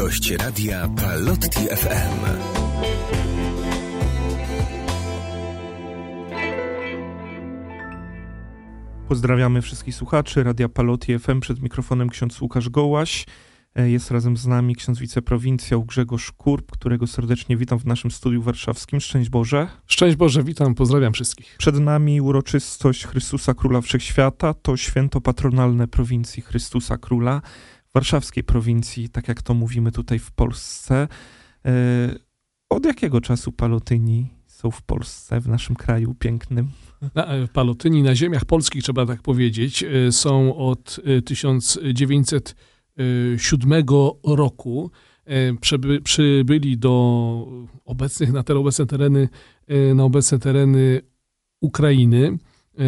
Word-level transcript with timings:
Gość 0.00 0.30
radia 0.30 0.88
Palotti 0.88 1.58
FM. 1.58 2.24
Pozdrawiamy 9.08 9.62
wszystkich 9.62 9.94
słuchaczy 9.94 10.44
Radia 10.44 10.68
Palotti 10.68 11.18
FM. 11.18 11.40
Przed 11.40 11.62
mikrofonem 11.62 12.08
ksiądz 12.08 12.40
Łukasz 12.40 12.68
Gołaś. 12.68 13.26
E, 13.74 13.90
Jest 13.90 14.10
razem 14.10 14.36
z 14.36 14.46
nami 14.46 14.76
ksiądz 14.76 14.98
wiceprowincjał 14.98 15.84
Grzegorz 15.84 16.32
Kurb, 16.32 16.72
którego 16.72 17.06
serdecznie 17.06 17.56
witam 17.56 17.78
w 17.78 17.86
naszym 17.86 18.10
studiu 18.10 18.42
warszawskim. 18.42 19.00
Szczęść 19.00 19.30
Boże. 19.30 19.68
Szczęść 19.86 20.16
Boże, 20.16 20.42
witam, 20.44 20.74
pozdrawiam 20.74 21.12
wszystkich. 21.12 21.56
Przed 21.58 21.80
nami 21.80 22.20
uroczystość 22.20 23.06
Chrystusa 23.06 23.54
Króla 23.54 23.80
Wszechświata. 23.80 24.54
To 24.54 24.76
święto 24.76 25.20
patronalne 25.20 25.88
prowincji 25.88 26.42
Chrystusa 26.42 26.98
Króla, 26.98 27.42
warszawskiej 27.94 28.44
prowincji, 28.44 29.08
tak 29.08 29.28
jak 29.28 29.42
to 29.42 29.54
mówimy 29.54 29.92
tutaj 29.92 30.18
w 30.18 30.32
Polsce. 30.32 31.08
E, 31.64 31.70
Od 32.70 32.86
jakiego 32.86 33.20
czasu 33.20 33.52
palotyni 33.52 34.26
są 34.46 34.70
w 34.70 34.82
Polsce, 34.82 35.40
w 35.40 35.48
naszym 35.48 35.76
kraju 35.76 36.14
pięknym? 36.14 36.68
Na, 37.14 37.26
e, 37.26 37.48
Palotyni 37.48 38.02
na 38.02 38.14
ziemiach 38.14 38.44
polskich, 38.44 38.82
trzeba 38.82 39.06
tak 39.06 39.22
powiedzieć, 39.22 39.82
e, 39.82 40.12
są 40.12 40.56
od 40.56 41.00
e, 41.04 41.22
1907 41.22 43.84
roku. 44.24 44.90
Przyby, 45.60 46.00
przybyli 46.00 46.78
do 46.78 47.46
obecnych, 47.84 48.32
na 48.32 48.42
te 48.42 48.56
obecne 48.56 48.86
tereny, 48.86 49.28
na 49.94 50.04
obecne 50.04 50.38
tereny 50.38 51.00
Ukrainy, 51.60 52.38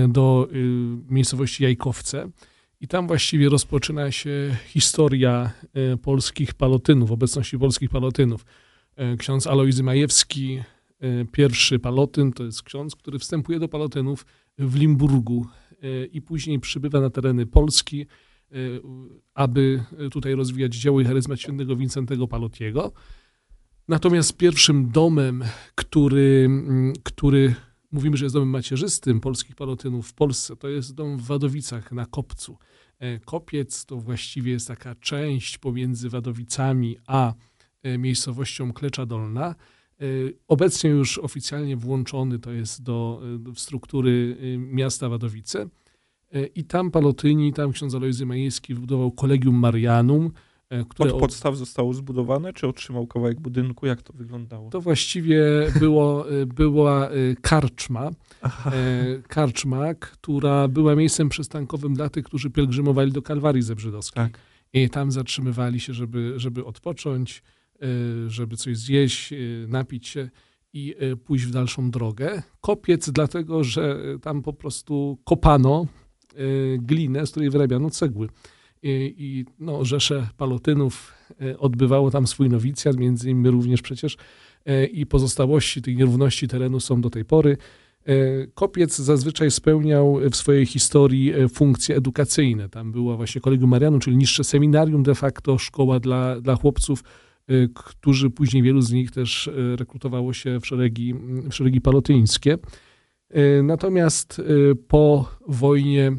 do 0.09 0.49
miejscowości 1.09 1.63
Jajkowce. 1.63 2.29
I 2.83 2.89
tam 2.89 3.07
właściwie 3.07 3.49
rozpoczyna 3.49 4.11
się 4.11 4.57
historia 4.67 5.51
e, 5.75 5.97
polskich 5.97 6.55
palotynów, 6.55 7.11
obecności 7.11 7.59
polskich 7.59 7.91
palotynów. 7.91 8.45
E, 8.97 9.17
Ksiądz 9.17 9.47
Alojzy 9.47 9.83
Majewski, 9.83 10.63
e, 11.01 11.25
pierwszy 11.25 11.79
palotyn, 11.79 12.33
to 12.33 12.45
jest 12.45 12.63
ksiądz, 12.63 12.97
który 12.97 13.19
wstępuje 13.19 13.59
do 13.59 13.69
palotynów 13.69 14.27
w 14.59 14.77
Limburgu 14.77 15.47
i 16.13 16.23
później 16.23 16.61
przybywa 16.61 17.01
na 17.01 17.11
tereny 17.11 17.47
Polski, 17.47 18.07
aby 19.35 19.85
tutaj 20.11 20.35
rozwijać 20.35 20.75
dzieło 20.75 21.01
i 21.01 21.05
charyzmat 21.05 21.41
świętego 21.41 21.77
Wincentego 21.77 22.29
Palotiego. 22.29 22.93
Natomiast 23.89 24.37
pierwszym 24.37 24.91
domem, 24.91 25.45
który, 25.75 26.43
mm, 26.47 26.93
który 27.03 27.55
mówimy, 27.93 28.17
że 28.17 28.25
jest 28.25 28.35
domem 28.35 28.49
macierzystym 28.49 29.21
polskich 29.21 29.57
palotynów 29.57 30.09
w 30.09 30.15
Polsce, 30.15 30.57
to 30.57 30.69
jest 30.69 30.95
dom 30.95 31.17
w 31.17 31.23
Wadowicach 31.23 31.93
na 31.93 32.07
Kopcu. 32.07 32.59
E, 33.03 33.19
Kopiec 33.19 33.85
to 33.85 33.97
właściwie 33.97 34.53
jest 34.53 34.69
taka 34.69 34.95
część 34.95 35.59
pomiędzy 35.59 36.11
Wadowicami 36.11 36.97
a 37.07 37.35
e, 37.83 37.99
miejscowością 37.99 38.73
Klecza 38.73 39.07
Dolna. 39.07 39.55
E, 40.01 40.05
Obecnie 40.49 40.91
już 40.91 41.19
oficjalnie 41.19 41.77
włączony 41.77 42.39
to 42.39 42.53
jest 42.53 42.83
do, 42.83 43.23
do 43.39 43.55
struktury 43.55 44.37
miasta 44.59 45.09
Wadowice. 45.09 45.69
I 46.55 46.65
tam 46.65 46.91
Palotyni, 46.91 47.53
tam 47.53 47.73
ksiądz 47.73 47.95
Alojzy 47.95 48.27
Majewski 48.27 48.75
wybudował 48.75 49.13
Kolegium 49.13 49.57
Marianum, 49.57 50.33
które 50.89 51.13
Od 51.15 51.21
podstaw 51.21 51.57
zostało 51.57 51.95
zbudowane, 51.95 52.53
czy 52.53 52.69
otrzymał 52.69 53.07
kawałek 53.07 53.41
budynku? 53.41 53.87
Jak 53.87 54.03
to 54.03 54.13
wyglądało? 54.13 54.71
to 54.71 54.81
właściwie 54.81 55.43
było, 55.81 56.31
e, 56.31 56.47
była 56.47 57.09
e, 57.09 57.13
karczma, 57.41 58.11
Aha. 58.43 58.73
e, 58.75 59.23
karczma, 59.29 59.95
która 59.95 60.69
była 60.69 60.95
miejscem 60.95 61.29
przystankowym 61.29 61.95
dla 61.95 62.09
tych, 62.09 62.25
którzy 62.25 62.51
pielgrzymowali 62.51 63.13
do 63.13 63.23
Kalwarii 63.23 63.63
Zebrzydowskiej. 63.63 64.23
Tak. 64.23 64.39
I 64.73 64.91
tam 64.91 65.13
zatrzymywali 65.13 65.81
się, 65.81 65.95
żeby, 65.95 66.33
żeby 66.37 66.65
odpocząć, 66.65 67.43
e, 67.83 67.87
żeby 68.31 68.57
coś 68.57 68.79
zjeść, 68.79 69.33
e, 69.33 69.37
napić 69.69 70.09
się 70.09 70.31
i 70.73 70.95
e, 70.99 71.17
pójść 71.17 71.45
w 71.45 71.51
dalszą 71.51 71.91
drogę. 71.91 72.43
Kopiec 72.61 73.11
dlatego, 73.11 73.65
że 73.65 73.99
e, 74.15 74.19
tam 74.19 74.43
po 74.43 74.53
prostu 74.53 75.19
kopano 75.25 75.87
e, 76.35 76.35
glinę, 76.79 77.27
z 77.27 77.31
której 77.31 77.51
wyrabiano 77.51 77.91
cegły. 77.91 78.29
I, 78.83 79.15
i 79.19 79.45
no, 79.59 79.85
rzesze 79.85 80.29
palotynów 80.37 81.15
e, 81.41 81.59
odbywało 81.59 82.11
tam 82.11 82.27
swój 82.27 82.49
nowicjat, 82.49 82.97
między 82.97 83.31
innymi 83.31 83.51
również 83.51 83.83
przecież, 83.83 84.17
e, 84.67 84.87
i 84.87 85.07
pozostałości 85.07 85.83
tych 85.83 85.97
nierówności 85.97 86.49
terenu 86.49 86.81
są 86.81 87.01
do 87.01 87.11
tej 87.11 87.25
pory. 87.25 87.57
E, 88.07 88.15
Kopiec 88.55 88.97
zazwyczaj 88.99 89.51
spełniał 89.51 90.19
w 90.31 90.37
swojej 90.37 90.67
historii 90.67 91.33
funkcje 91.49 91.97
edukacyjne. 91.97 92.69
Tam 92.69 92.93
było 92.93 93.17
właśnie 93.17 93.41
Kolegium 93.41 93.71
Marianum, 93.71 94.01
czyli 94.01 94.17
niższe 94.17 94.45
seminarium 94.45 95.03
de 95.03 95.15
facto, 95.15 95.59
szkoła 95.59 96.01
dla, 96.01 96.41
dla 96.41 96.57
chłopców, 96.57 97.05
którzy 97.75 98.31
później 98.31 98.63
wielu 98.63 98.81
z 98.81 98.93
nich 98.93 99.11
też 99.11 99.51
rekrutowało 99.77 100.33
się 100.33 100.61
w 100.61 100.67
szeregi, 100.67 101.15
w 101.51 101.55
szeregi 101.55 101.81
palotyńskie. 101.81 102.59
Natomiast 103.63 104.43
po 104.89 105.31
wojnie 105.49 106.17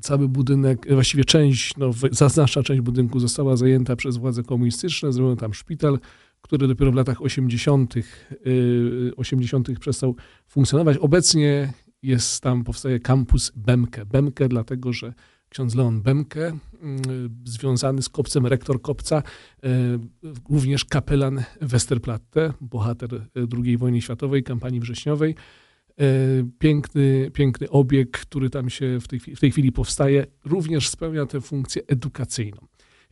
cały 0.00 0.28
budynek, 0.28 0.86
e, 0.90 0.94
właściwie 0.94 1.24
część, 1.24 1.76
no, 1.76 1.90
zaznacza 2.10 2.62
część 2.62 2.80
budynku 2.80 3.20
została 3.20 3.56
zajęta 3.56 3.96
przez 3.96 4.16
władze 4.16 4.42
komunistyczne, 4.42 5.12
zrobiono 5.12 5.36
tam 5.36 5.54
szpital, 5.54 5.98
który 6.42 6.68
dopiero 6.68 6.92
w 6.92 6.94
latach 6.94 7.22
80. 7.22 7.94
y, 8.46 9.12
80. 9.16 9.78
przestał 9.80 10.16
funkcjonować. 10.46 10.96
Obecnie 10.96 11.72
jest 12.02 12.40
tam, 12.40 12.64
powstaje 12.64 13.00
kampus 13.00 13.52
Bemke. 13.56 14.06
Bemke 14.06 14.48
dlatego, 14.48 14.92
że 14.92 15.14
ksiądz 15.48 15.74
Leon 15.74 16.02
Bemke, 16.02 16.48
y, 16.48 16.56
związany 17.44 18.02
z 18.02 18.08
kopcem, 18.08 18.46
rektor 18.46 18.82
kopca, 18.82 19.22
y, 19.64 19.68
również 20.50 20.84
kapelan 20.84 21.42
Westerplatte, 21.60 22.52
bohater 22.60 23.26
II 23.64 23.76
wojny 23.76 24.02
światowej, 24.02 24.42
kampanii 24.42 24.80
wrześniowej. 24.80 25.34
Y, 26.00 26.44
Piękny, 26.58 27.30
piękny 27.34 27.70
obiekt, 27.70 28.20
który 28.26 28.50
tam 28.50 28.70
się 28.70 28.98
w 29.00 29.08
tej, 29.08 29.18
chwili- 29.20 29.36
w 29.36 29.40
tej 29.40 29.50
chwili 29.50 29.72
powstaje, 29.72 30.26
również 30.44 30.88
spełnia 30.88 31.26
tę 31.26 31.40
funkcję 31.40 31.82
edukacyjną. 31.86 32.66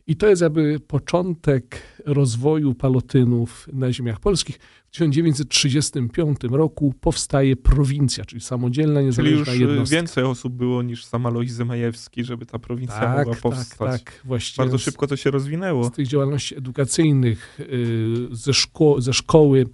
I 0.09 0.15
to 0.15 0.27
jest 0.27 0.41
jakby 0.41 0.79
początek 0.79 1.81
rozwoju 2.05 2.73
palotynów 2.75 3.69
na 3.73 3.91
ziemiach 3.93 4.19
polskich. 4.19 4.55
W 4.87 4.91
1935 4.91 6.37
roku 6.51 6.93
powstaje 7.01 7.55
prowincja, 7.55 8.25
czyli 8.25 8.41
samodzielna, 8.41 8.93
Czyli 8.99 9.05
niezależna 9.05 9.39
już 9.39 9.47
y, 9.49 9.57
jednostka. 9.67 9.95
więcej 9.95 10.23
osób 10.23 10.53
było 10.53 10.83
niż 10.83 11.05
sam 11.05 11.25
Alojzy 11.25 11.65
Majewski, 11.65 12.23
żeby 12.23 12.45
ta 12.45 12.59
prowincja 12.59 12.99
tak, 12.99 13.17
mogła 13.17 13.33
tak, 13.33 13.41
powstać. 13.41 14.03
tak. 14.03 14.21
Właściwie 14.25 14.57
Bardzo 14.63 14.77
z- 14.77 14.81
szybko 14.81 15.07
to 15.07 15.15
się 15.15 15.31
rozwinęło. 15.31 15.83
z 15.83 15.91
tych 15.91 16.07
działalności 16.07 16.57
edukacyjnych, 16.57 17.59
y, 17.59 18.27
ze, 18.31 18.51
szko- 18.51 19.01
ze 19.01 19.13
szkoły, 19.13 19.65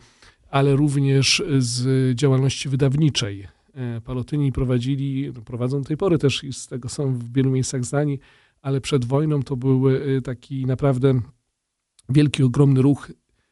ale 0.53 0.75
również 0.75 1.43
z 1.57 2.15
działalności 2.15 2.69
wydawniczej. 2.69 3.47
E, 3.73 4.01
Palotyni 4.01 4.51
prowadzili, 4.51 5.31
no, 5.35 5.41
prowadzą 5.41 5.81
do 5.81 5.87
tej 5.87 5.97
pory 5.97 6.17
też 6.17 6.43
i 6.43 6.53
z 6.53 6.67
tego 6.67 6.89
są 6.89 7.13
w 7.13 7.33
wielu 7.33 7.51
miejscach 7.51 7.85
znani, 7.85 8.19
ale 8.61 8.81
przed 8.81 9.05
wojną 9.05 9.43
to 9.43 9.55
był 9.55 9.89
y, 9.89 10.21
taki 10.21 10.65
naprawdę 10.65 11.21
wielki, 12.09 12.43
ogromny 12.43 12.81
ruch. 12.81 13.11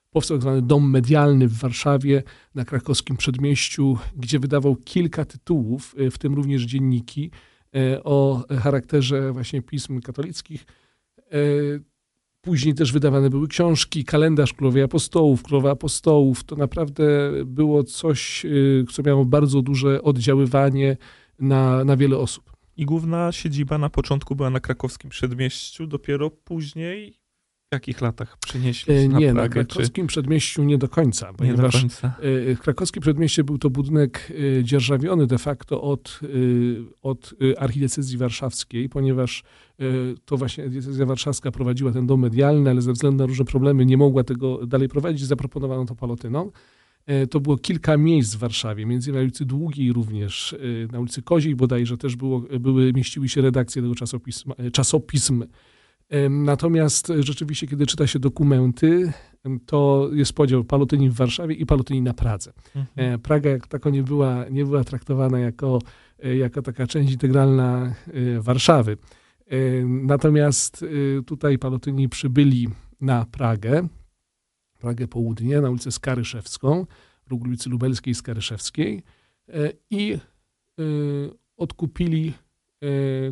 Powstał 0.10 0.38
tak 0.38 0.42
zwany 0.42 0.62
dom 0.62 0.90
medialny 0.90 1.48
w 1.48 1.58
Warszawie, 1.58 2.24
na 2.56 2.66
krakowskim 2.66 3.18
przedmieściu, 3.18 3.98
gdzie 4.16 4.40
wydawał 4.40 4.76
kilka 4.76 5.26
tytułów, 5.26 5.96
y, 6.00 6.12
w 6.12 6.18
tym 6.18 6.34
również 6.34 6.64
dzienniki, 6.64 7.32
e, 7.76 8.04
o 8.04 8.46
charakterze 8.60 9.32
właśnie 9.32 9.62
pism 9.62 10.02
katolickich. 10.02 10.66
Później 12.42 12.74
też 12.74 12.92
wydawane 12.92 13.30
były 13.30 13.48
książki, 13.48 14.06
kalendarz 14.06 14.54
Królowej 14.54 14.84
Apostołów, 14.84 15.44
Królowa 15.44 15.72
Apostołów. 15.72 16.44
To 16.44 16.56
naprawdę 16.56 17.32
było 17.46 17.84
coś, 17.84 18.46
y, 18.46 18.86
co 18.92 19.04
miało 19.04 19.26
bardzo 19.26 19.62
duże 19.62 20.02
oddziaływanie 20.02 20.98
na, 21.40 21.84
na 21.84 21.98
wiele 21.98 22.18
osób. 22.18 22.52
I 22.78 22.86
główna 22.86 23.32
siedziba 23.32 23.78
na 23.78 23.90
początku 23.90 24.36
była 24.36 24.50
na 24.50 24.60
krakowskim 24.60 25.10
przedmieściu, 25.10 25.88
dopiero 25.88 26.30
później 26.30 27.21
w 27.72 27.74
jakich 27.74 28.02
latach 28.02 28.38
przenieśli 28.38 28.94
E, 28.94 29.08
na 29.08 29.20
Nie, 29.20 29.28
na 29.28 29.34
Pragę, 29.34 29.66
czy 29.66 29.68
krakowskim 29.76 30.08
przedmieściu 30.08 30.64
nie 30.64 30.78
do 30.78 30.88
końca, 30.90 31.26
nie 31.26 31.32
do 31.32 31.38
ponieważ 31.38 31.82
końca? 31.82 32.14
e, 32.52 32.56
krakowskie 32.56 33.02
przedmieście 33.02 33.44
był 33.44 33.58
to 33.58 33.70
budynek 33.70 34.32
e, 34.60 34.64
dzierżawiony 34.64 35.28
de 35.28 35.38
facto 35.38 35.82
od, 35.82 36.20
od 37.02 37.34
archidiecezji 37.58 38.18
warszawskiej, 38.18 38.90
ponieważ 38.90 39.44
to 40.26 40.38
właśnie 40.38 40.70
diecezja 40.70 41.06
warszawska 41.06 41.52
prowadziła 41.52 41.92
ten 41.92 42.08
dom 42.08 42.20
medialny, 42.22 42.70
ale 42.70 42.82
ze 42.82 42.94
względu 42.94 43.18
na 43.24 43.26
różne 43.26 43.46
problemy 43.46 43.86
nie 43.86 43.98
mogła 43.98 44.24
tego 44.24 44.66
dalej 44.68 44.90
prowadzić, 44.90 45.26
zaproponowano 45.26 45.86
to 45.86 45.96
palotynom. 45.96 46.52
E, 47.06 47.28
To 47.28 47.40
było 47.40 47.58
kilka 47.58 47.98
miejsc 47.98 48.36
w 48.36 48.40
Warszawie, 48.40 48.86
między 48.86 49.10
innymi 49.10 49.22
na 49.22 49.24
ulicy 49.24 49.46
Długiej 49.46 49.94
również, 49.94 50.56
na 50.92 51.00
ulicy 51.00 51.22
Koziej 51.22 51.56
bodajże 51.56 51.98
też 51.98 52.16
było, 52.16 52.40
były, 52.60 52.94
mieściły 52.94 53.30
się 53.30 53.42
redakcje 53.42 53.82
tego 53.82 53.96
czasopisma, 53.96 54.56
czasopism. 54.74 55.44
Natomiast 56.30 57.10
e, 57.10 57.24
rzeczywiście, 57.24 57.68
kiedy 57.68 57.86
czyta 57.86 58.08
się 58.08 58.20
dokumenty, 58.20 59.14
to 59.66 60.10
jest 60.14 60.34
podział 60.34 60.64
palotyni 60.64 61.10
w 61.10 61.14
Warszawie 61.14 61.56
i 61.56 61.66
palotyni 61.66 62.02
na 62.02 62.14
Pradze. 62.14 62.54
Mhm. 62.76 63.14
E, 63.14 63.18
Praga 63.18 63.50
jak 63.50 63.68
tako 63.68 63.90
nie 63.90 64.04
była, 64.04 64.46
nie 64.50 64.66
była 64.66 64.84
traktowana 64.84 65.40
jako, 65.40 65.80
e, 66.24 66.36
jako 66.38 66.62
taka 66.62 66.88
część 66.88 67.12
integralna 67.12 67.96
Warszawy. 68.40 68.98
Natomiast 69.86 70.86
tutaj 71.26 71.58
palotyni 71.58 72.10
przybyli 72.10 72.70
na 73.02 73.26
Pragę, 73.26 73.88
Pragę 74.80 75.08
Południe, 75.08 75.62
na 75.62 75.70
ulicę 75.70 75.92
Skaryszewską, 75.92 76.86
ulicy 77.32 77.70
Lubelskiej 77.70 78.16
Skaryszewskiej 78.16 79.04
i 79.90 80.18
odkupili 81.58 82.34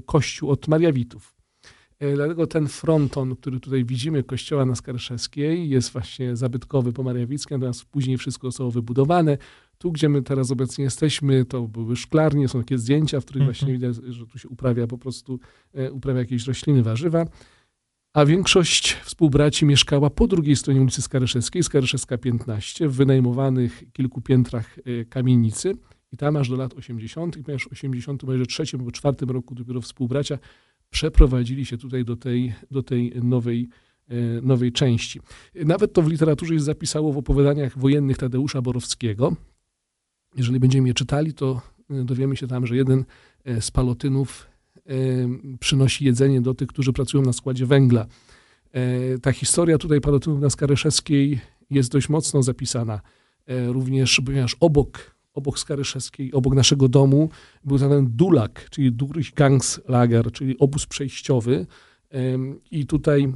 kościół 0.06 0.50
od 0.50 0.68
Mariawitów. 0.68 1.39
Dlatego 2.16 2.48
ten 2.48 2.68
fronton, 2.68 3.36
który 3.36 3.60
tutaj 3.60 3.86
widzimy 3.86 4.24
kościoła 4.24 4.66
na 4.66 4.76
Skaryszewskiej 4.76 5.70
jest 5.70 5.92
właśnie 5.92 6.36
zabytkowy 6.36 6.94
po 6.94 7.04
Mariawickiej, 7.04 7.58
natomiast 7.58 7.86
później 7.86 8.18
wszystko 8.18 8.48
zostało 8.48 8.72
wybudowane. 8.72 9.38
Tu, 9.78 9.92
gdzie 9.92 10.10
my 10.10 10.22
teraz 10.22 10.52
obecnie 10.52 10.84
jesteśmy, 10.84 11.46
to 11.46 11.68
były 11.68 11.96
szklarnie, 11.96 12.48
są 12.48 12.60
takie 12.60 12.78
zdjęcia, 12.78 13.22
w 13.22 13.26
których 13.26 13.42
mm 13.42 13.54
-hmm. 13.54 13.58
właśnie 13.58 13.74
widać, 13.74 13.96
że 13.96 14.26
tu 14.26 14.40
się 14.40 14.50
uprawia 14.50 14.88
po 14.88 14.98
prostu, 14.98 15.40
uprawia 15.92 16.20
jakieś 16.20 16.48
rośliny, 16.48 16.84
warzywa 16.84 17.26
a 18.14 18.26
większość 18.26 18.94
współbraci 18.94 19.66
mieszkała 19.66 20.10
po 20.10 20.28
drugiej 20.28 20.56
stronie 20.56 20.82
ulicy 20.82 21.02
Skaryszewskiej, 21.02 21.64
Skaryszewska 21.64 22.18
15, 22.18 22.88
w 22.88 22.96
wynajmowanych 22.96 23.84
kilku 23.94 24.22
piętrach 24.22 24.78
e, 24.78 25.06
kamienicy. 25.06 25.74
I 26.12 26.18
tam 26.18 26.36
aż 26.36 26.50
do 26.50 26.56
lat 26.56 26.74
80., 26.74 27.38
i 27.38 27.44
ponieważ 27.44 27.64
w 27.64 27.72
83 27.72 28.64
albo 28.74 28.92
4 28.92 29.18
roku 29.28 29.56
dopiero 29.56 29.82
współbracia 29.82 30.38
przeprowadzili 30.90 31.66
się 31.66 31.78
tutaj 31.78 32.06
do 32.06 32.16
tej, 32.16 32.54
do 32.72 32.84
tej 32.84 33.12
nowej, 33.24 33.70
e, 34.08 34.16
nowej 34.42 34.72
części. 34.72 35.20
Nawet 35.56 35.94
to 35.94 36.02
w 36.02 36.08
literaturze 36.08 36.54
jest 36.54 36.66
zapisało 36.66 37.14
w 37.14 37.18
opowiadaniach 37.18 37.78
wojennych 37.78 38.18
Tadeusza 38.18 38.62
Borowskiego. 38.62 39.36
Jeżeli 40.36 40.60
będziemy 40.60 40.88
je 40.88 40.94
czytali, 40.94 41.34
to 41.34 41.62
e, 41.90 42.04
dowiemy 42.04 42.36
się 42.36 42.48
tam, 42.48 42.68
że 42.68 42.76
jeden 42.76 43.06
z 43.60 43.72
palotynów 43.72 44.50
przynosi 45.60 46.06
jedzenie 46.06 46.42
do 46.42 46.54
tych, 46.54 46.68
którzy 46.68 46.94
pracują 46.94 47.24
na 47.24 47.34
składzie 47.34 47.66
węgla. 47.66 48.06
E, 48.72 49.20
ta 49.20 49.32
historia 49.32 49.78
tutaj 49.78 50.02
palotynów 50.02 50.42
na 50.42 50.50
Skaryszewskiej 50.50 51.40
jest 51.70 51.92
dość 51.92 52.10
mocno 52.10 52.44
zapisana. 52.44 53.02
E, 53.48 53.68
również, 53.68 54.22
ponieważ 54.26 54.56
obok, 54.60 55.16
obok 55.34 55.60
Skaryszewskiej, 55.60 56.34
obok 56.34 56.56
naszego 56.56 56.88
domu 56.88 57.30
był 57.64 57.80
ten 57.80 58.08
Dulak, 58.10 58.70
czyli 58.70 58.92
Durchgangslager, 58.92 60.32
czyli 60.32 60.60
obóz 60.60 60.86
przejściowy. 60.86 61.66
I 62.72 62.86
tutaj 62.86 63.34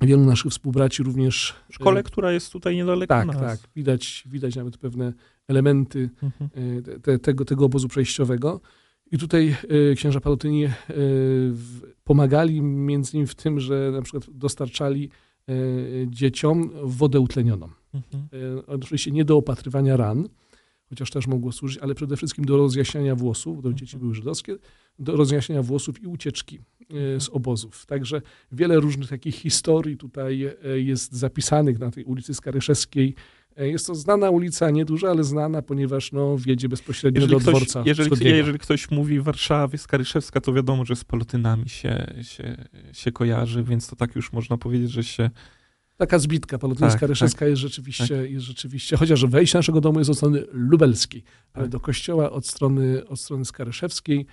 wielu 0.00 0.24
naszych 0.24 0.52
współbraci 0.52 1.02
również... 1.02 1.54
W 1.70 1.74
szkole, 1.74 2.02
która 2.02 2.32
jest 2.32 2.52
tutaj 2.52 2.76
niedaleko 2.76 3.14
Tak, 3.14 3.26
nas. 3.26 3.36
tak. 3.36 3.60
Widać, 3.76 4.24
widać 4.26 4.56
nawet 4.56 4.76
pewne 4.78 5.12
elementy 5.48 6.10
mhm. 6.22 6.50
E, 6.94 7.00
te, 7.00 7.18
tego, 7.18 7.44
tego 7.44 7.64
obozu 7.64 7.88
przejściowego. 7.88 8.60
I 9.12 9.18
tutaj 9.18 9.56
e, 9.90 9.94
księża 9.94 10.20
Palotyni 10.20 10.64
e, 10.64 10.72
pomagali 12.04 12.62
między 12.62 13.12
innymi 13.12 13.26
w 13.26 13.34
tym, 13.34 13.60
że 13.60 13.90
na 13.92 14.02
przykład 14.02 14.30
dostarczali 14.30 15.10
dzieciom 16.06 16.70
wodę 16.82 17.20
utlenioną. 17.20 17.68
Mhm. 17.94 18.28
Oczywiście 18.66 19.10
nie 19.10 19.24
do 19.24 19.36
opatrywania 19.36 19.96
ran, 19.96 20.28
chociaż 20.88 21.10
też 21.10 21.26
mogło 21.26 21.52
służyć, 21.52 21.78
ale 21.78 21.94
przede 21.94 22.16
wszystkim 22.16 22.44
do 22.44 22.56
rozjaśniania 22.56 23.14
włosów, 23.14 23.62
bo 23.62 23.72
dzieci 23.72 23.96
były 23.96 24.14
żydowskie, 24.14 24.56
do 24.98 25.16
rozjaśniania 25.16 25.62
włosów 25.62 26.02
i 26.02 26.06
ucieczki 26.06 26.60
z 27.18 27.28
obozów. 27.28 27.86
Także 27.86 28.22
wiele 28.52 28.80
różnych 28.80 29.08
takich 29.08 29.34
historii 29.34 29.96
tutaj 29.96 30.54
jest 30.74 31.12
zapisanych 31.12 31.78
na 31.78 31.90
tej 31.90 32.04
ulicy 32.04 32.34
Skaryszewskiej, 32.34 33.14
E, 33.56 33.68
jest 33.68 33.86
to 33.86 33.94
znana 33.94 34.30
ulica, 34.30 34.70
nieduża, 34.70 35.10
ale 35.10 35.24
znana, 35.24 35.62
ponieważ 35.62 36.12
no, 36.12 36.38
wiedzie 36.38 36.68
bezpośrednio 36.68 37.20
jeżeli 37.20 37.32
do 37.32 37.40
ktoś, 37.40 37.54
dworca 37.54 37.82
jeżeli, 37.86 38.26
jeżeli 38.26 38.58
ktoś 38.58 38.90
mówi 38.90 39.20
Warszawie, 39.20 39.78
Skaryszewska, 39.78 40.40
to 40.40 40.52
wiadomo, 40.52 40.84
że 40.84 40.96
z 40.96 41.04
palotynami 41.04 41.68
się, 41.68 42.14
się, 42.22 42.56
się 42.92 43.12
kojarzy, 43.12 43.62
więc 43.62 43.88
to 43.88 43.96
tak 43.96 44.16
już 44.16 44.32
można 44.32 44.56
powiedzieć, 44.58 44.90
że 44.90 45.04
się... 45.04 45.30
Taka 45.96 46.18
zbitka 46.18 46.58
palotyna 46.58 46.88
tak, 46.88 46.96
Skaryszewska 46.96 47.38
tak, 47.38 47.48
jest, 47.48 47.62
rzeczywiście, 47.62 48.22
tak. 48.22 48.30
jest 48.30 48.46
rzeczywiście, 48.46 48.96
chociaż 48.96 49.26
wejście 49.26 49.58
naszego 49.58 49.80
domu 49.80 49.98
jest 49.98 50.10
od 50.10 50.16
strony 50.16 50.44
lubelskiej, 50.52 51.22
ale 51.52 51.64
tak. 51.64 51.72
do 51.72 51.80
kościoła 51.80 52.30
od 52.30 52.46
strony, 52.46 53.08
od 53.08 53.20
strony 53.20 53.44
Skaryszewskiej. 53.44 54.26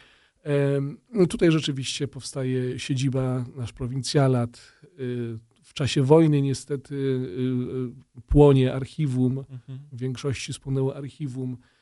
E, 0.46 1.28
tutaj 1.28 1.52
rzeczywiście 1.52 2.08
powstaje 2.08 2.80
siedziba, 2.80 3.46
nasz 3.56 3.74
prowincjalat, 3.74 4.72
y, 5.00 5.40
w 5.64 5.74
czasie 5.74 6.04
wojny 6.04 6.42
niestety 6.42 6.96
y, 6.96 8.22
płonie 8.28 8.74
archiwum, 8.74 9.38
mhm. 9.38 9.80
w 9.92 9.98
większości 9.98 10.54
spłonęło 10.54 10.96
archiwum, 10.96 11.54
e, 11.54 11.81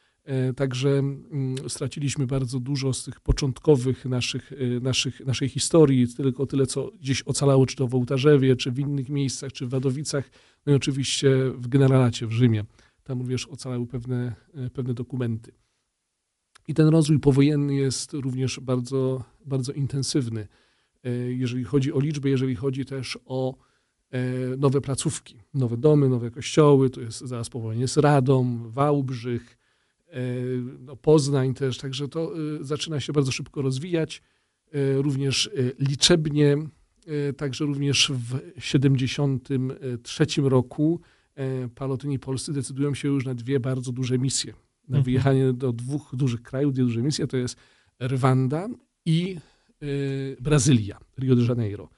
Także 0.56 0.90
mm, 0.90 1.70
straciliśmy 1.70 2.28
bardzo 2.28 2.60
dużo 2.60 2.94
z 2.94 3.04
tych 3.04 3.20
początkowych 3.20 4.06
naszych, 4.06 4.52
y, 4.52 4.80
naszych, 4.82 5.26
naszej 5.26 5.50
historii, 5.50 6.08
tylko 6.08 6.46
tyle, 6.46 6.66
co 6.66 6.92
gdzieś 7.00 7.22
ocalało, 7.22 7.66
czy 7.66 7.76
to 7.76 7.88
w 7.88 7.96
Ołtarzewie, 7.96 8.56
czy 8.56 8.72
w 8.72 8.80
innych 8.80 9.10
miejscach, 9.10 9.54
czy 9.54 9.66
w 9.66 9.70
Wadowicach, 9.70 10.30
no 10.66 10.74
i 10.74 10.76
oczywiście 10.76 11.30
w 11.56 11.68
Generalacie 11.68 12.28
w 12.28 12.32
Rzymie. 12.32 12.64
Tam 13.04 13.20
również 13.20 13.48
ocalały 13.48 13.88
pewne, 13.88 14.36
e, 14.54 14.70
pewne 14.70 14.94
dokumenty. 14.94 15.52
I 16.68 16.74
ten 16.74 16.88
rozwój 16.88 17.20
powojenny 17.20 17.76
jest 17.76 18.14
również 18.14 18.60
bardzo, 18.60 19.24
bardzo 19.46 19.72
intensywny, 19.72 20.48
e, 21.04 21.12
jeżeli 21.12 21.64
chodzi 21.64 21.94
o 21.94 22.00
liczbę, 22.00 22.30
jeżeli 22.30 22.56
chodzi 22.56 22.86
też 22.86 23.20
o 23.26 23.70
E, 24.12 24.58
nowe 24.58 24.82
placówki, 24.82 25.42
nowe 25.54 25.78
domy, 25.78 26.10
nowe 26.10 26.32
kościoły, 26.32 26.90
to 26.90 27.02
jest 27.02 27.20
zaraz 27.20 27.50
powołanie 27.50 27.88
z 27.88 27.98
Radom, 27.98 28.72
Wałbrzych, 28.72 29.52
e, 29.54 29.59
no 30.80 30.96
Poznań 30.96 31.54
też, 31.54 31.78
także 31.78 32.08
to 32.08 32.34
e, 32.34 32.64
zaczyna 32.64 33.00
się 33.00 33.14
bardzo 33.14 33.32
szybko 33.32 33.62
rozwijać, 33.62 34.22
również 34.96 35.50
liczebnie, 35.80 36.58
także 37.38 37.66
również 37.66 38.12
w 38.16 38.40
73 38.64 40.26
roku 40.38 41.00
palotyni 41.76 42.20
polscy 42.20 42.54
decydują 42.54 42.94
się 42.94 43.08
już 43.08 43.26
na 43.26 43.34
dwie 43.34 43.60
bardzo 43.60 43.92
duże 43.92 44.18
misje, 44.18 44.54
na 44.88 44.98
mhm. 44.98 45.04
wyjechanie 45.04 45.54
do 45.54 45.74
dwóch 45.74 46.16
dużych 46.16 46.42
krajów, 46.42 46.74
dwie 46.74 46.84
duże 46.84 47.02
misje, 47.02 47.28
to 47.28 47.38
jest 47.38 47.58
Rwanda 48.02 48.68
i 49.06 49.38
Brazylia, 50.40 51.00
Rio 51.18 51.36
de 51.36 51.44
Janeiro. 51.44 51.90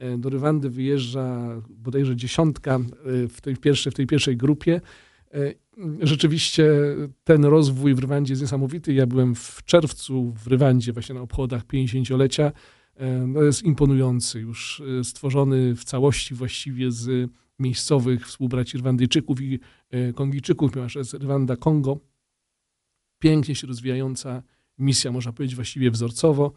E, 0.00 0.18
do 0.18 0.30
Rwandy 0.30 0.70
wyjeżdża 0.70 1.62
bodajże 1.70 2.16
dziesiątka 2.16 2.74
e, 2.74 3.28
w 3.28 3.40
tej, 3.40 3.56
pierwszej, 3.56 3.92
w 3.92 3.94
tej 3.94 4.06
pierwszej 4.06 4.36
grupie. 4.36 4.80
E, 5.80 6.06
rzeczywiście 6.06 6.72
ten 7.24 7.44
rozwój 7.44 7.94
w 7.94 7.98
Rwandzie 7.98 8.32
jest 8.32 8.42
niesamowity. 8.42 8.92
Ja 8.92 9.06
byłem 9.06 9.34
w 9.34 9.62
czerwcu 9.64 10.32
w 10.32 10.46
Rwandzie, 10.46 10.92
właśnie 10.92 11.14
na 11.14 11.20
obchodach 11.20 11.66
50-lecia. 11.66 12.52
No 13.26 13.42
jest 13.42 13.62
imponujący, 13.62 14.40
już 14.40 14.82
stworzony 15.02 15.76
w 15.76 15.84
całości 15.84 16.34
właściwie 16.34 16.90
z 16.90 17.30
miejscowych 17.58 18.26
współbraci 18.26 18.78
Rwandyjczyków 18.78 19.40
i 19.40 19.60
Kongijczyków, 20.14 20.72
ponieważ 20.72 20.94
jest 20.94 21.14
Rwanda 21.14 21.56
Kongo. 21.56 22.00
Pięknie 23.18 23.54
się 23.54 23.66
rozwijająca 23.66 24.42
misja, 24.78 25.12
można 25.12 25.32
powiedzieć 25.32 25.56
właściwie 25.56 25.90
wzorcowo. 25.90 26.52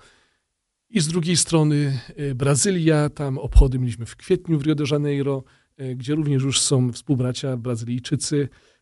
I 0.89 1.00
z 1.00 1.07
drugiej 1.07 1.38
strony 1.38 2.00
e, 2.15 2.36
Brazylia, 2.36 3.09
tam 3.09 3.38
obchody 3.38 3.79
mieliśmy 3.79 4.05
w 4.05 4.15
kwietniu 4.15 4.59
w 4.59 4.63
Rio 4.63 4.75
de 4.75 4.83
Janeiro, 4.91 5.43
e, 5.77 5.95
gdzie 5.95 6.15
również 6.15 6.43
już 6.43 6.59
są 6.59 6.91
współbracia 6.91 7.57
Brazylijczycy, 7.57 8.50
e, 8.51 8.72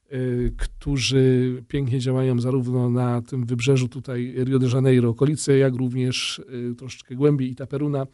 którzy 0.57 1.63
pięknie 1.67 1.99
działają 1.99 2.39
zarówno 2.39 2.89
na 2.89 3.21
tym 3.21 3.45
wybrzeżu 3.45 3.87
tutaj 3.87 4.33
Rio 4.37 4.59
de 4.59 4.67
Janeiro, 4.73 5.09
okolice, 5.09 5.57
jak 5.57 5.75
również 5.75 6.41
troszeczkę 6.77 7.15
głębiej 7.15 7.51
Itaperuna. 7.51 8.07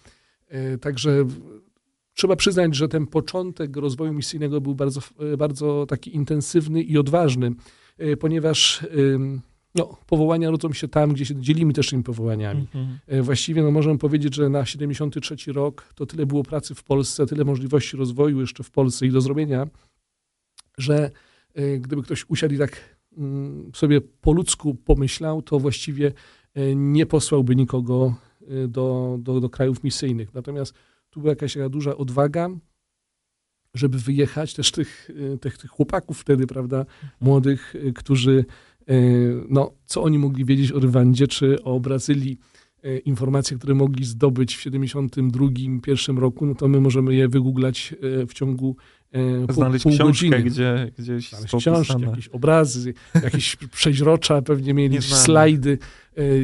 Także 0.82 1.26
trzeba 2.14 2.36
przyznać, 2.36 2.76
że 2.76 2.88
ten 2.88 3.08
początek 3.08 3.78
rozwoju 3.78 4.14
misyjnego 4.14 4.62
był 4.62 4.76
bardzo, 4.76 5.02
bardzo 5.38 5.86
taki 5.86 6.16
intensywny 6.16 6.82
i 6.82 6.98
odważny, 6.98 7.52
ponieważ 8.20 8.86
no, 9.76 9.98
powołania 10.08 10.52
rodzą 10.52 10.74
się 10.74 10.88
tam, 10.88 11.14
gdzie 11.14 11.26
się 11.26 11.42
dzielimy 11.42 11.74
też 11.74 11.90
tymi 11.90 12.04
powołaniami. 12.04 12.68
Mhm. 12.76 13.24
Właściwie 13.24 13.64
no, 13.64 13.72
możemy 13.72 13.98
powiedzieć, 13.98 14.36
że 14.36 14.50
na 14.50 14.66
73 14.66 15.54
rok 15.54 15.94
to 15.96 16.06
tyle 16.06 16.26
było 16.26 16.44
pracy 16.44 16.76
w 16.76 16.84
Polsce, 16.84 17.26
tyle 17.26 17.46
możliwości 17.46 17.98
rozwoju 17.98 18.42
jeszcze 18.42 18.64
w 18.64 18.72
Polsce 18.72 19.06
i 19.06 19.12
do 19.12 19.22
zrobienia, 19.22 19.68
że 20.78 21.12
gdyby 21.80 22.04
ktoś 22.04 22.26
usiadł 22.28 22.54
i 22.54 22.58
tak 22.58 22.98
mm, 23.18 23.72
sobie 23.76 24.02
po 24.02 24.32
ludzku 24.32 24.76
pomyślał, 24.76 25.42
to 25.42 25.60
właściwie 25.60 26.12
e, 26.54 26.76
nie 26.76 27.06
posłałby 27.06 27.56
nikogo 27.56 28.16
do, 28.68 29.18
do, 29.22 29.40
do 29.40 29.50
krajów 29.50 29.84
misyjnych. 29.84 30.34
Natomiast 30.34 30.74
tu 31.10 31.20
była 31.20 31.32
jakaś 31.32 31.54
taka 31.54 31.70
duża 31.70 31.98
odwaga, 31.98 32.50
żeby 33.74 33.98
wyjechać, 33.98 34.54
też 34.54 34.72
tych, 34.72 35.10
tych, 35.42 35.58
tych 35.58 35.72
chłopaków 35.72 36.20
wtedy, 36.20 36.48
prawda, 36.48 36.86
młodych, 37.22 37.74
którzy 37.96 38.46
E, 38.88 38.94
no, 39.50 39.72
co 39.86 40.04
oni 40.04 40.20
mogli 40.20 40.46
wiedzieć 40.46 40.72
o 40.72 40.80
Rwandzie 40.80 41.28
czy 41.28 41.64
o 41.64 41.80
Brazylii, 41.80 42.38
e, 42.84 42.98
informacje, 42.98 43.58
które 43.58 43.74
mogli 43.76 44.06
zdobyć 44.06 44.56
w 44.56 44.62
72 44.62 45.48
pierwszym 45.84 46.20
roku, 46.20 46.46
no 46.46 46.56
to 46.56 46.68
my 46.68 46.82
możemy 46.82 47.16
je 47.16 47.28
wygooglać 47.28 47.96
e, 48.22 48.26
w 48.26 48.34
ciągu 48.34 48.76
Znaleźć 49.50 49.84
pół 49.84 49.92
książkę, 49.92 50.30
godziny. 50.30 50.50
gdzie 50.50 50.92
gdzieś 51.00 51.30
Znaleźć 51.30 51.56
książki, 51.56 52.02
jakieś 52.02 52.28
obrazy, 52.28 52.94
jakieś 53.24 53.56
przeźrocza, 53.78 54.42
pewnie 54.42 54.74
mieli 54.74 55.02
slajdy, 55.02 55.78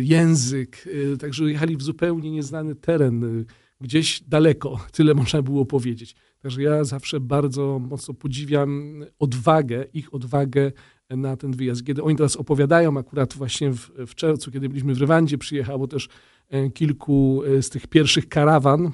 język, 0.01 0.85
także 1.19 1.51
jechali 1.51 1.77
w 1.77 1.81
zupełnie 1.81 2.31
nieznany 2.31 2.75
teren. 2.75 3.45
gdzieś 3.81 4.23
daleko, 4.27 4.79
tyle 4.97 5.13
można 5.13 5.41
było 5.41 5.65
powiedzieć. 5.65 6.15
Także 6.39 6.63
ja 6.63 6.83
zawsze 6.83 7.19
bardzo 7.19 7.79
mocno 7.79 8.13
podziwiam 8.13 9.03
odwagę, 9.19 9.85
ich 9.93 10.13
odwagę 10.13 10.71
na 11.09 11.37
ten 11.37 11.51
wyjazd. 11.51 11.83
Kiedy 11.85 12.03
oni 12.03 12.15
teraz 12.15 12.35
opowiadają, 12.35 12.97
akurat 12.97 13.33
właśnie 13.33 13.71
w, 13.71 13.91
w 14.07 14.15
czerwcu, 14.15 14.51
kiedy 14.51 14.69
byliśmy 14.69 14.95
w 14.95 14.97
Rywandzie, 14.97 15.37
przyjechało 15.37 15.87
też 15.87 16.09
e, 16.49 16.69
kilku 16.69 17.43
e, 17.43 17.61
z 17.63 17.69
tych 17.69 17.87
pierwszych 17.87 18.29
karawan. 18.29 18.91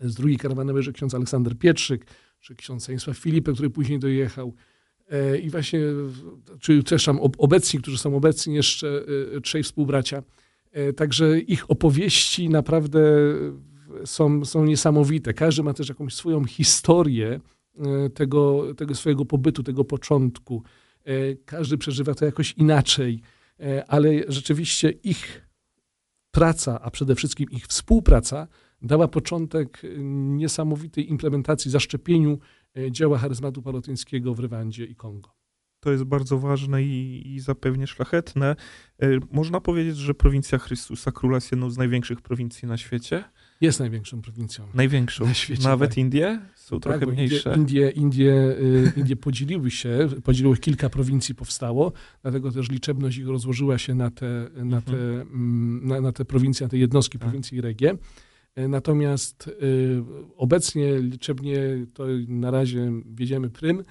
Z 0.00 0.14
drugiej 0.14 0.38
karawany 0.38 0.74
będzie 0.74 0.92
ksiądz 0.92 1.14
Aleksander 1.14 1.58
Pietrzyk, 1.58 2.06
czy 2.44 2.54
ksiądz 2.54 2.82
Stanisław 2.82 3.18
Filipek, 3.18 3.54
który 3.54 3.70
później 3.70 3.98
dojechał. 3.98 4.54
E, 5.10 5.38
I 5.38 5.50
właśnie, 5.50 5.80
czy 6.60 6.82
też 6.82 7.04
tam 7.04 7.20
obecni, 7.20 7.80
którzy 7.80 7.98
są 7.98 8.16
obecni 8.16 8.54
jeszcze, 8.54 9.04
trzej 9.42 9.62
współbracia. 9.62 10.22
Także 10.96 11.40
ich 11.40 11.70
opowieści 11.70 12.48
naprawdę 12.48 13.00
są, 14.04 14.44
są 14.44 14.64
niesamowite. 14.64 15.34
Każdy 15.34 15.62
ma 15.62 15.74
też 15.74 15.88
jakąś 15.88 16.14
swoją 16.14 16.44
historię 16.44 17.40
tego, 18.14 18.74
tego 18.76 18.94
swojego 18.94 19.24
pobytu, 19.24 19.62
tego 19.62 19.84
początku. 19.84 20.62
E, 21.04 21.34
każdy 21.34 21.78
przeżywa 21.78 22.14
to 22.14 22.24
jakoś 22.24 22.52
inaczej, 22.52 23.20
e, 23.60 23.84
ale 23.88 24.10
rzeczywiście 24.28 24.90
ich 24.90 25.48
praca, 26.30 26.80
a 26.80 26.90
przede 26.90 27.14
wszystkim 27.14 27.50
ich 27.50 27.66
współpraca 27.66 28.48
dała 28.84 29.08
początek 29.08 29.82
niesamowitej 30.36 31.10
implementacji, 31.10 31.70
zaszczepieniu 31.70 32.38
e, 32.76 32.92
dzieła 32.92 33.18
charyzmatu 33.18 33.62
palotyńskiego 33.62 34.34
w 34.34 34.40
Rwandzie 34.40 34.84
i 34.84 34.94
Kongo. 34.94 35.44
To 35.84 35.92
jest 35.92 36.04
bardzo 36.04 36.38
ważne 36.38 36.82
i, 36.82 37.34
i 37.34 37.40
zapewnie 37.40 37.86
szlachetne. 37.86 38.56
Można 39.30 39.60
powiedzieć, 39.60 39.96
że 39.96 40.14
prowincja 40.14 40.58
Chrystusa 40.58 41.12
Króla 41.12 41.36
jest 41.36 41.52
jedną 41.52 41.70
z 41.70 41.78
największych 41.78 42.20
prowincji 42.20 42.68
na 42.68 42.76
świecie? 42.76 43.24
Jest 43.60 43.80
największą 43.80 44.22
prowincją. 44.22 44.66
Największą. 44.74 45.26
Na 45.26 45.34
świecie. 45.34 45.62
Nawet 45.62 45.90
tak. 45.90 45.98
Indie 45.98 46.40
są 46.54 46.80
tak, 46.80 46.98
trochę 46.98 47.14
mniejsze. 47.14 47.54
Indie, 47.56 47.90
Indie, 47.90 48.32
y, 48.32 48.92
Indie 48.96 49.16
podzieliły 49.16 49.70
się, 49.70 50.08
podzieliły 50.24 50.56
kilka 50.56 50.90
prowincji 50.90 51.34
powstało, 51.34 51.92
dlatego 52.22 52.52
też 52.52 52.70
liczebność 52.70 53.16
ich 53.16 53.28
rozłożyła 53.28 53.78
się 53.78 53.94
na 53.94 54.10
te, 54.10 54.50
na 54.54 54.80
te, 54.80 54.92
mhm. 54.92 55.28
Mm, 55.34 55.86
na, 55.86 56.00
na 56.00 56.12
te 56.12 56.24
prowincje, 56.24 56.66
na 56.66 56.70
te 56.70 56.78
jednostki 56.78 57.18
tak. 57.18 57.28
prowincji 57.28 57.58
i 57.58 57.60
regie. 57.60 57.96
Natomiast 58.56 59.48
y, 59.48 60.02
obecnie 60.36 60.98
liczebnie 60.98 61.58
to 61.94 62.04
na 62.28 62.50
razie 62.50 62.92
wiedziemy 63.06 63.50
prym. 63.50 63.84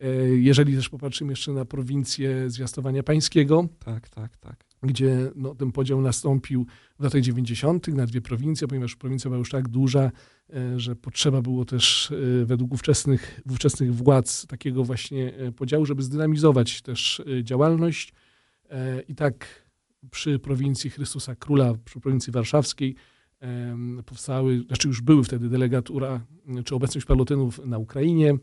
E, 0.00 0.06
jeżeli 0.28 0.76
też 0.76 0.88
popatrzymy 0.88 1.32
jeszcze 1.32 1.52
na 1.52 1.64
prowincję 1.64 2.50
zwiastowania 2.50 3.02
pańskiego, 3.02 3.68
tak, 3.84 4.08
tak, 4.08 4.36
tak 4.36 4.64
gdzie 4.82 5.30
no, 5.36 5.54
ten 5.54 5.72
podział 5.72 6.00
nastąpił 6.00 6.66
w 6.98 7.02
latach 7.02 7.20
90. 7.20 7.88
na 7.88 8.06
dwie 8.06 8.20
prowincje, 8.20 8.68
ponieważ 8.68 8.96
prowincja 8.96 9.28
była 9.28 9.38
już 9.38 9.50
tak 9.50 9.68
duża, 9.68 10.10
e, 10.54 10.80
że 10.80 10.96
potrzeba 10.96 11.42
było 11.42 11.64
też 11.64 12.12
według 12.44 12.74
ówczesnych, 12.74 13.40
ówczesnych 13.50 13.94
władz 13.94 14.46
takiego 14.46 14.84
właśnie 14.84 15.32
podziału, 15.56 15.86
żeby 15.86 16.02
zdynamizować 16.02 16.82
też 16.82 17.22
działalność. 17.42 18.12
I 19.08 19.14
tak 19.14 19.64
przy 20.10 20.38
prowincji 20.38 20.90
Chrystusa 20.90 21.34
Króla, 21.34 21.74
przy 21.84 22.00
prowincji 22.00 22.32
warszawskiej 22.32 22.96
powstały, 24.06 24.64
znaczy 24.66 24.88
już 24.88 25.00
były 25.00 25.24
wtedy 25.24 25.48
delegatura, 25.48 26.20
czy 26.64 26.74
obecność 26.74 27.06
palotynów 27.06 27.66
na 27.66 27.78
Ukrainie, 27.78 28.34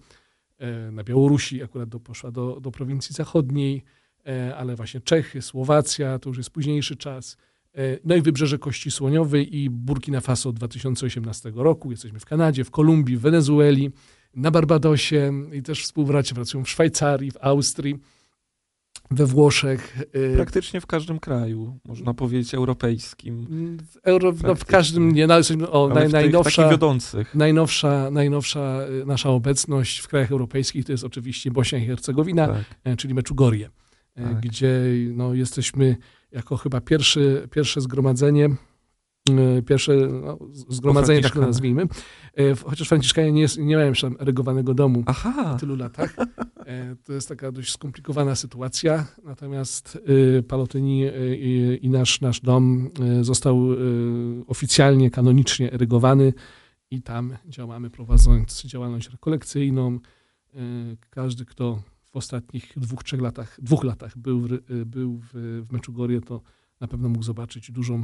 na 0.91 1.03
Białorusi, 1.03 1.63
akurat 1.63 1.89
do, 1.89 1.99
poszła 1.99 2.31
do, 2.31 2.59
do 2.59 2.71
prowincji 2.71 3.15
zachodniej, 3.15 3.83
E, 4.27 4.55
ale 4.55 4.75
właśnie 4.75 5.01
Czechy, 5.01 5.41
Słowacja, 5.41 6.19
to 6.19 6.29
już 6.29 6.37
jest 6.37 6.49
późniejszy 6.49 6.95
czas. 6.95 7.37
E, 7.75 7.99
no 8.03 8.15
i 8.15 8.21
Wybrzeże 8.21 8.57
Kości 8.57 8.91
Słoniowej 8.91 9.57
i 9.57 9.69
Burkina 9.69 10.21
Faso 10.21 10.49
od 10.49 10.55
2018 10.55 11.51
roku. 11.55 11.91
Jesteśmy 11.91 12.19
w 12.19 12.25
Kanadzie, 12.25 12.63
w 12.63 12.71
Kolumbii, 12.71 13.17
w 13.17 13.21
Wenezueli, 13.21 13.91
na 14.35 14.51
Barbadosie 14.51 15.31
i 15.53 15.63
też 15.63 15.83
współbracia 15.83 16.35
pracują 16.35 16.63
w 16.63 16.69
Szwajcarii, 16.69 17.31
w 17.31 17.37
Austrii, 17.41 17.99
we 19.11 19.25
Włoszech. 19.25 19.97
E, 20.13 20.35
Praktycznie 20.35 20.81
w 20.81 20.85
każdym 20.85 21.19
kraju, 21.19 21.79
można 21.85 22.13
powiedzieć, 22.13 22.53
europejskim. 22.53 23.47
W, 23.77 23.97
Euro, 24.03 24.33
no 24.43 24.55
w 24.55 24.65
każdym, 24.65 25.11
nie, 25.11 25.27
no, 25.27 25.35
o, 25.71 25.89
naj, 25.89 26.09
najnowsza, 26.09 26.69
wiodących. 26.69 27.35
Najnowsza, 27.35 28.11
najnowsza 28.11 28.79
nasza 29.05 29.29
obecność 29.29 29.99
w 29.99 30.07
krajach 30.07 30.31
europejskich 30.31 30.85
to 30.85 30.91
jest 30.91 31.03
oczywiście 31.03 31.51
Bośnia 31.51 31.79
i 31.79 31.85
Hercegowina, 31.85 32.47
tak. 32.83 32.97
czyli 32.97 33.13
Meczugorje. 33.13 33.69
E, 34.15 34.23
tak. 34.23 34.39
gdzie 34.39 34.71
no, 35.13 35.33
jesteśmy 35.33 35.97
jako 36.31 36.57
chyba 36.57 36.81
pierwszy, 36.81 37.47
pierwsze 37.51 37.81
zgromadzenie, 37.81 38.45
e, 38.45 38.55
pierwsze 39.65 39.95
no, 39.95 40.37
zgromadzenie, 40.51 41.21
tak 41.21 41.33
to 41.33 41.41
nazwijmy. 41.41 41.87
E, 42.37 42.55
chociaż 42.55 42.87
Franciszkanie 42.87 43.31
nie, 43.31 43.47
nie 43.57 43.75
mają 43.75 43.89
jeszcze 43.89 44.11
erygowanego 44.19 44.73
domu 44.73 45.03
Aha. 45.05 45.55
w 45.57 45.59
tylu 45.59 45.75
latach. 45.75 46.15
To 47.03 47.13
jest 47.13 47.29
taka 47.29 47.51
dość 47.51 47.71
skomplikowana 47.71 48.35
sytuacja. 48.35 49.05
Natomiast 49.23 49.99
Palotyni 50.47 51.03
i, 51.81 51.89
nasz, 51.89 52.21
nasz 52.21 52.41
dom 52.41 52.89
został 53.21 53.67
oficjalnie, 54.47 55.11
kanonicznie 55.11 55.73
erygowany 55.73 56.33
i 56.91 57.01
tam 57.01 57.37
działamy 57.47 57.89
prowadząc 57.89 58.63
działalność 58.65 59.09
rekolekcyjną. 59.09 59.99
Każdy, 61.09 61.45
kto 61.45 61.81
w 62.03 62.15
ostatnich 62.15 62.73
dwóch, 62.77 63.03
trzech 63.03 63.21
latach, 63.21 63.59
dwóch 63.61 63.83
latach 63.83 64.17
był, 64.17 64.39
w, 64.39 64.59
był 64.85 65.17
w, 65.17 65.29
w 65.67 65.71
Meczugorje, 65.71 66.21
to 66.21 66.41
na 66.79 66.87
pewno 66.87 67.09
mógł 67.09 67.23
zobaczyć 67.23 67.71
dużą 67.71 68.03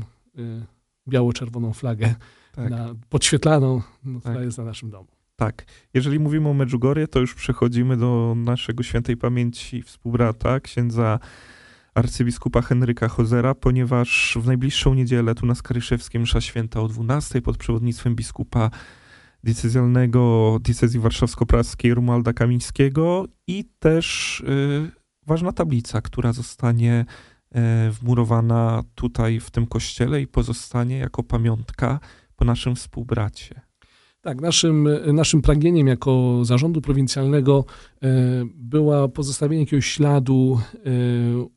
biało-czerwoną 1.07 1.73
flagę 1.73 2.15
tak. 2.51 2.69
na, 2.69 2.95
podświetlaną, 3.09 3.81
no, 4.05 4.19
która 4.19 4.35
tak. 4.35 4.43
jest 4.43 4.57
na 4.57 4.63
naszym 4.63 4.89
domu. 4.89 5.07
Tak. 5.35 5.65
Jeżeli 5.93 6.19
mówimy 6.19 6.49
o 6.49 6.53
Medjugorje, 6.53 7.07
to 7.07 7.19
już 7.19 7.35
przechodzimy 7.35 7.97
do 7.97 8.33
naszego 8.37 8.83
świętej 8.83 9.17
pamięci 9.17 9.81
współbrata, 9.81 10.59
księdza 10.59 11.19
arcybiskupa 11.93 12.61
Henryka 12.61 13.07
Hozera, 13.07 13.55
ponieważ 13.55 14.37
w 14.41 14.47
najbliższą 14.47 14.93
niedzielę 14.93 15.35
tu 15.35 15.45
na 15.45 15.55
Skaryszewskim 15.55 16.21
msza 16.21 16.41
święta 16.41 16.81
o 16.81 16.87
12 16.87 17.41
pod 17.41 17.57
przewodnictwem 17.57 18.15
biskupa 18.15 18.69
diecezjalnego 19.43 20.57
diecezji 20.61 20.99
warszawsko-praskiej 20.99 21.93
Romualda 21.93 22.33
Kamińskiego 22.33 23.25
i 23.47 23.65
też 23.79 24.39
y, 24.39 24.91
ważna 25.27 25.51
tablica, 25.51 26.01
która 26.01 26.33
zostanie 26.33 27.05
wmurowana 27.91 28.83
tutaj 28.95 29.39
w 29.39 29.51
tym 29.51 29.65
kościele 29.67 30.21
i 30.21 30.27
pozostanie 30.27 30.97
jako 30.97 31.23
pamiątka 31.23 31.99
po 32.35 32.45
naszym 32.45 32.75
współbracie. 32.75 33.61
Tak, 34.21 34.41
naszym, 34.41 34.89
naszym 35.13 35.41
pragnieniem 35.41 35.87
jako 35.87 36.39
zarządu 36.45 36.81
prowincjalnego 36.81 37.65
y, 38.03 38.07
była 38.55 39.07
pozostawienie 39.07 39.63
jakiegoś 39.63 39.85
śladu, 39.85 40.59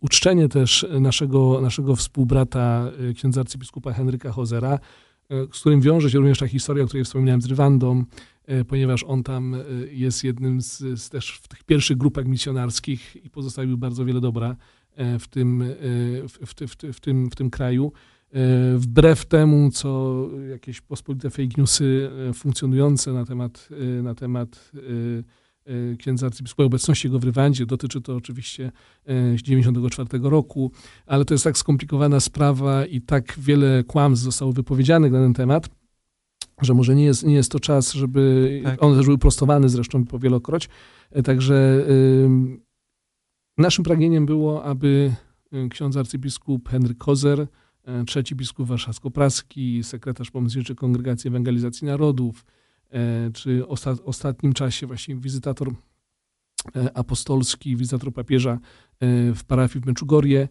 uczczenie 0.01 0.49
też 0.49 0.87
naszego, 1.01 1.61
naszego 1.61 1.97
współbrata, 1.97 2.91
księdza 3.15 3.41
arcybiskupa 3.41 3.93
Henryka 3.93 4.33
Hozera, 4.33 4.79
E, 5.31 5.47
z 5.53 5.61
którym 5.61 5.81
wiąże 5.81 6.11
się 6.11 6.19
również 6.19 6.39
ta 6.39 6.49
historia, 6.49 6.85
o 6.85 6.87
której 6.87 7.05
wspominałem 7.05 7.43
z 7.43 7.47
Rywandą, 7.47 8.05
e, 8.47 8.65
ponieważ 8.65 9.05
on 9.05 9.23
tam 9.23 9.55
e, 9.55 9.59
jest 9.91 10.25
jednym 10.25 10.61
z, 10.61 10.79
z 10.79 11.11
też 11.11 11.31
w 11.31 11.49
tych 11.49 11.65
pierwszych 11.65 11.97
grupach 11.97 12.27
misjonarskich 12.27 13.17
i 13.25 13.31
pozostawił 13.31 13.79
bardzo 13.79 14.05
wiele 14.05 14.21
dobra 14.21 14.57
w 15.19 15.29
tym, 15.29 15.65
w, 16.29 16.39
w, 16.47 16.55
w, 16.55 16.97
w, 16.97 17.01
tym, 17.01 17.31
w 17.31 17.35
tym 17.35 17.51
kraju. 17.51 17.93
Wbrew 18.77 19.27
temu, 19.27 19.71
co 19.71 20.21
jakieś 20.51 20.81
pospolite 20.81 21.31
fake 21.31 21.55
newsy 21.59 22.11
funkcjonujące 22.35 23.13
na 23.13 23.25
temat, 23.25 23.69
na 24.03 24.15
temat 24.15 24.71
E, 25.67 25.97
księdza 25.97 26.27
arcybiskupa 26.27 26.65
obecności 26.65 27.09
jego 27.09 27.19
w 27.19 27.25
Rywandzie. 27.25 27.67
Dotyczy 27.67 28.01
to 28.01 28.17
oczywiście 28.17 28.73
94 29.37 30.09
e, 30.13 30.31
roku, 30.31 30.71
ale 31.07 31.25
to 31.25 31.35
jest 31.35 31.45
tak 31.45 31.59
skomplikowana 31.59 32.21
sprawa 32.21 32.87
i 32.87 33.01
tak 33.01 33.35
wiele 33.39 33.85
kłamstw 33.85 34.25
zostało 34.25 34.53
wypowiedzianych 34.53 35.13
na 35.13 35.19
ten 35.19 35.35
temat, 35.35 35.69
że 36.63 36.75
może 36.75 36.95
nie 36.95 37.05
jest, 37.05 37.27
nie 37.27 37.35
jest 37.35 37.53
to 37.53 37.61
czas, 37.61 37.93
żeby... 37.93 38.61
Tak. 38.65 38.83
One 38.83 38.97
też 38.97 39.07
były 39.07 39.19
prostowane 39.19 39.69
zresztą 39.69 40.05
powielokroć. 40.05 40.69
E, 41.11 41.23
także 41.23 41.87
naszym 43.58 43.84
pragnieniem 43.84 44.26
było, 44.26 44.64
aby 44.64 45.12
ksiądz 45.70 45.96
arcybiskup 45.96 46.68
Henryk 46.68 46.99
Kozer, 46.99 47.46
trzeci 48.06 48.34
biskup 48.34 48.68
warszawsko-praski, 48.68 49.84
sekretarz 49.84 50.30
pomocniczy 50.30 50.75
Kongregacji 50.75 51.28
Ewangelizacji 51.28 51.87
Narodów, 51.87 52.44
E, 52.94 53.30
czy 53.32 53.66
osta 53.68 53.94
ostatnim 54.04 54.52
czasie 54.52 54.87
właśnie 54.87 55.16
wizytator 55.16 55.73
apostolski, 56.94 57.76
wizytator 57.76 58.12
papieża 58.12 58.58
w 59.34 59.40
parafii 59.46 59.82
w 59.82 59.87
Meczugorje, 59.87 60.49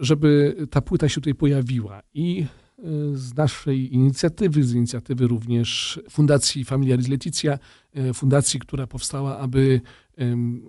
żeby 0.00 0.56
ta 0.70 0.80
płyta 0.80 1.08
się 1.08 1.14
tutaj 1.14 1.34
pojawiła. 1.34 2.02
I 2.14 2.46
z 3.12 3.34
naszej 3.34 3.94
inicjatywy, 3.94 4.64
z 4.64 4.74
inicjatywy 4.74 5.26
również 5.26 6.00
Fundacji 6.10 6.64
Familiaris 6.64 7.08
Leticia, 7.08 7.58
fundacji, 8.14 8.60
która 8.60 8.86
powstała, 8.86 9.38
aby 9.38 9.80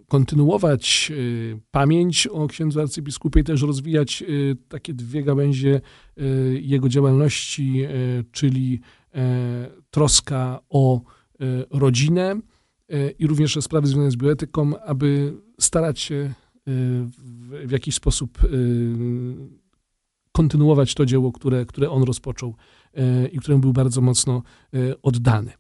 kontynuować 0.07 1.11
pamięć 1.71 2.27
o 2.27 2.47
księdzu 2.47 2.81
arcybiskupie 2.81 3.39
i 3.39 3.43
też 3.43 3.61
rozwijać 3.61 4.23
takie 4.69 4.93
dwie 4.93 5.23
gałęzie 5.23 5.81
jego 6.61 6.89
działalności, 6.89 7.83
czyli 8.31 8.79
troska 9.89 10.59
o 10.69 11.01
rodzinę 11.71 12.39
i 13.19 13.27
również 13.27 13.57
sprawy 13.61 13.87
związane 13.87 14.11
z 14.11 14.15
bioetyką, 14.15 14.79
aby 14.79 15.33
starać 15.59 15.99
się 15.99 16.33
w, 16.65 17.67
w 17.67 17.71
jakiś 17.71 17.95
sposób 17.95 18.37
kontynuować 20.31 20.93
to 20.93 21.05
dzieło, 21.05 21.31
które, 21.31 21.65
które 21.65 21.89
on 21.89 22.03
rozpoczął 22.03 22.55
i 23.31 23.39
któremu 23.39 23.61
był 23.61 23.73
bardzo 23.73 24.01
mocno 24.01 24.43
oddany. 25.03 25.51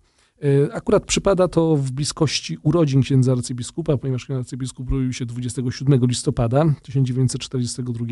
E, 0.43 0.73
akurat 0.73 1.05
przypada 1.05 1.47
to 1.47 1.75
w 1.75 1.91
bliskości 1.91 2.57
urodzin 2.63 3.01
księdza 3.01 3.31
arcybiskupa, 3.31 3.97
ponieważ 3.97 4.25
ksiądz 4.25 4.39
arcybiskup 4.39 4.91
urodził 4.91 5.13
się 5.13 5.25
27 5.25 6.05
listopada 6.05 6.75
1942 6.81 8.05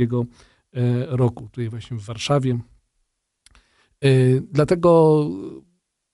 e, 0.74 1.06
roku, 1.18 1.44
tutaj 1.44 1.70
właśnie 1.70 1.98
w 1.98 2.06
Warszawie. 2.06 2.60
E, 4.04 4.10
dlatego 4.52 5.30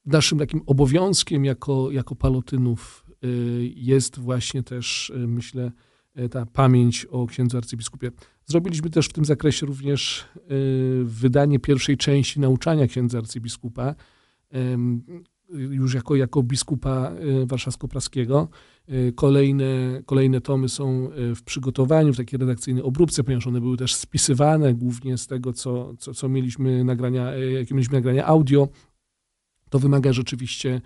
naszym 0.06 0.40
takim 0.40 0.62
obowiązkiem 0.66 1.46
jako, 1.46 1.92
jako 1.92 2.16
palotynów 2.16 3.06
jest 3.76 4.20
właśnie 4.20 4.64
też, 4.64 5.12
myślę, 5.28 5.72
ta 6.32 6.46
pamięć 6.46 7.06
o 7.06 7.28
księdzu 7.28 7.58
arcybiskupie. 7.58 8.12
Zrobiliśmy 8.46 8.90
też 8.90 9.08
w 9.08 9.14
tym 9.14 9.26
zakresie 9.26 9.66
również 9.66 10.26
wydanie 11.04 11.60
pierwszej 11.60 11.98
części 11.98 12.40
nauczania 12.40 12.88
księdza 12.88 13.18
arcybiskupa 13.18 13.96
już 15.50 15.94
jako, 15.94 16.16
jako 16.16 16.44
biskupa 16.44 17.12
e, 17.12 17.46
warszawsko-praskiego. 17.46 18.48
E, 18.88 19.12
kolejne, 19.12 20.02
kolejne 20.06 20.42
tomy 20.42 20.70
są 20.70 21.10
e, 21.12 21.36
w 21.36 21.44
przygotowaniu, 21.44 22.14
w 22.14 22.18
takiej 22.18 22.40
redakcyjnej 22.40 22.84
obróbce, 22.84 23.24
ponieważ 23.24 23.48
one 23.48 23.62
były 23.62 23.78
też 23.78 23.96
spisywane 23.96 24.74
głównie 24.74 25.18
z 25.18 25.28
tego, 25.28 25.54
co, 25.54 25.94
co, 26.00 26.14
co 26.14 26.30
mieliśmy 26.30 26.84
nagrania, 26.84 27.36
jakie 27.36 27.76
mieliśmy 27.76 27.98
nagrania 27.98 28.26
audio. 28.26 28.68
To 29.70 29.80
wymaga 29.80 30.14
rzeczywiście 30.14 30.82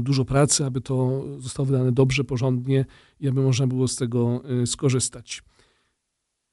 dużo 0.00 0.24
pracy, 0.24 0.64
aby 0.64 0.80
to 0.80 1.24
zostało 1.38 1.66
wydane 1.66 1.92
dobrze, 1.92 2.24
porządnie 2.24 2.84
i 3.20 3.28
aby 3.28 3.42
można 3.42 3.66
było 3.66 3.88
z 3.88 3.96
tego 3.96 4.42
skorzystać. 4.66 5.42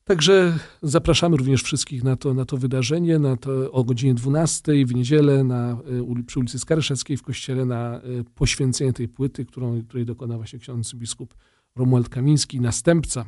Także 0.08 0.60
zapraszamy 0.82 1.38
również 1.38 1.64
wszystkich 1.64 2.04
na 2.04 2.16
to, 2.16 2.34
na 2.34 2.46
to 2.46 2.58
wydarzenie 2.58 3.20
na 3.20 3.38
to, 3.38 3.72
o 3.72 3.84
godzinie 3.84 4.14
12 4.14 4.86
w 4.86 4.96
niedzielę 4.96 5.44
na, 5.44 5.78
y, 6.20 6.24
przy 6.24 6.40
ulicy 6.40 6.60
Skaryszewskiej 6.60 7.18
w 7.18 7.24
kościele 7.24 7.66
na 7.66 8.02
y, 8.04 8.24
poświęcenie 8.36 8.94
tej 8.94 9.08
płyty, 9.08 9.46
którą, 9.46 9.84
której 9.84 10.06
dokona 10.06 10.38
właśnie 10.38 10.60
ksiądz 10.60 10.94
biskup 10.94 11.36
Romuald 11.76 12.10
Kamiński, 12.10 12.62
następca 12.62 13.26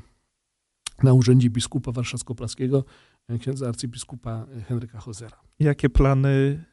na 1.03 1.13
urzędzie 1.13 1.49
biskupa 1.49 1.91
warszawsko-praskiego, 1.91 2.83
y, 3.31 3.39
księdza 3.39 3.67
arcybiskupa 3.67 4.45
Henryka 4.67 4.99
Hozera. 4.99 5.37
Jakie 5.59 5.89
plany 5.89 6.63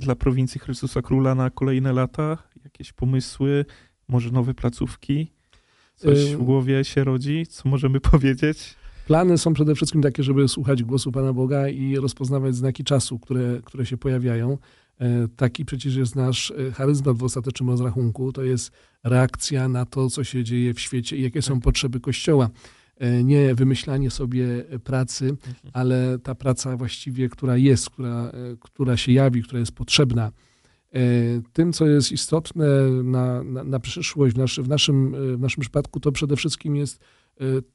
dla 0.00 0.14
prowincji 0.14 0.60
Chrystusa 0.60 1.02
Króla 1.02 1.34
na 1.34 1.50
kolejne 1.50 1.92
lata? 1.92 2.38
Jakieś 2.64 2.92
pomysły? 2.92 3.64
Może 4.08 4.30
nowe 4.30 4.54
placówki? 4.54 5.32
Coś 5.94 6.34
w 6.34 6.42
głowie 6.42 6.84
się 6.84 7.04
rodzi? 7.04 7.46
Co 7.46 7.68
możemy 7.68 8.00
powiedzieć? 8.00 8.79
Plany 9.10 9.38
są 9.38 9.52
przede 9.52 9.74
wszystkim 9.74 10.02
takie, 10.02 10.22
żeby 10.22 10.48
słuchać 10.48 10.82
głosu 10.82 11.12
Pana 11.12 11.32
Boga 11.32 11.68
i 11.68 11.96
rozpoznawać 11.96 12.54
znaki 12.54 12.84
czasu, 12.84 13.18
które, 13.18 13.60
które 13.64 13.86
się 13.86 13.96
pojawiają. 13.96 14.58
E, 15.00 15.28
taki 15.36 15.64
przecież 15.64 15.96
jest 15.96 16.16
nasz 16.16 16.50
e, 16.50 16.72
charyzmat 16.72 17.16
w 17.16 17.24
ostatecznym 17.24 17.70
rozrachunku. 17.70 18.32
To 18.32 18.42
jest 18.42 18.72
reakcja 19.04 19.68
na 19.68 19.86
to, 19.86 20.10
co 20.10 20.24
się 20.24 20.44
dzieje 20.44 20.74
w 20.74 20.80
świecie 20.80 21.16
i 21.16 21.22
jakie 21.22 21.42
są 21.42 21.54
tak. 21.54 21.62
potrzeby 21.62 22.00
Kościoła. 22.00 22.50
E, 22.96 23.24
nie 23.24 23.54
wymyślanie 23.54 24.10
sobie 24.10 24.64
pracy, 24.84 25.24
mhm. 25.24 25.54
ale 25.72 26.18
ta 26.22 26.34
praca 26.34 26.76
właściwie, 26.76 27.28
która 27.28 27.56
jest, 27.56 27.90
która, 27.90 28.32
która 28.60 28.96
się 28.96 29.12
jawi, 29.12 29.42
która 29.42 29.60
jest 29.60 29.72
potrzebna. 29.72 30.32
Tym, 31.52 31.72
co 31.72 31.86
jest 31.86 32.12
istotne 32.12 32.66
na, 33.04 33.42
na, 33.42 33.64
na 33.64 33.80
przyszłość 33.80 34.34
w, 34.34 34.38
naszy, 34.38 34.62
w, 34.62 34.68
naszym, 34.68 35.14
w 35.36 35.40
naszym 35.40 35.60
przypadku, 35.60 36.00
to 36.00 36.12
przede 36.12 36.36
wszystkim 36.36 36.76
jest 36.76 37.00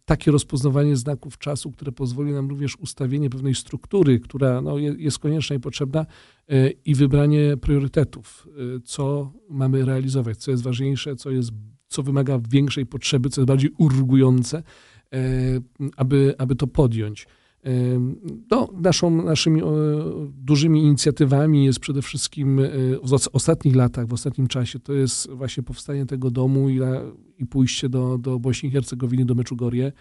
takie 0.05 0.31
rozpoznawanie 0.31 0.95
znaków 0.95 1.37
czasu, 1.37 1.71
które 1.71 1.91
pozwoli 1.91 2.31
nam 2.31 2.49
również 2.49 2.75
ustawienie 2.75 3.29
pewnej 3.29 3.55
struktury, 3.55 4.19
która 4.19 4.61
no, 4.61 4.77
jest 4.77 5.19
konieczna 5.19 5.55
i 5.55 5.59
potrzebna 5.59 6.05
e, 6.49 6.69
i 6.69 6.95
wybranie 6.95 7.57
priorytetów, 7.57 8.47
e, 8.47 8.79
co 8.83 9.33
mamy 9.49 9.85
realizować, 9.85 10.37
co 10.37 10.51
jest 10.51 10.63
ważniejsze, 10.63 11.15
co, 11.15 11.31
jest, 11.31 11.51
co 11.87 12.03
wymaga 12.03 12.39
większej 12.49 12.85
potrzeby, 12.85 13.29
co 13.29 13.41
jest 13.41 13.47
bardziej 13.47 13.71
urgujące, 13.77 14.63
aby, 15.97 16.35
aby 16.37 16.55
to 16.55 16.67
podjąć. 16.67 17.27
No, 18.51 18.69
naszą, 18.73 19.23
naszymi 19.23 19.61
dużymi 20.27 20.83
inicjatywami 20.83 21.65
jest 21.65 21.79
przede 21.79 22.01
wszystkim 22.01 22.61
w 23.03 23.13
ostatnich 23.33 23.75
latach, 23.75 24.07
w 24.07 24.13
ostatnim 24.13 24.47
czasie, 24.47 24.79
to 24.79 24.93
jest 24.93 25.29
właśnie 25.29 25.63
powstanie 25.63 26.05
tego 26.05 26.31
domu 26.31 26.69
i, 26.69 26.79
i 27.39 27.45
pójście 27.45 27.89
do, 27.89 28.17
do 28.17 28.39
Bośni 28.39 28.69
i 28.69 28.71
Hercegowiny, 28.71 29.25
do 29.25 29.35
Meczugorje. 29.35 29.91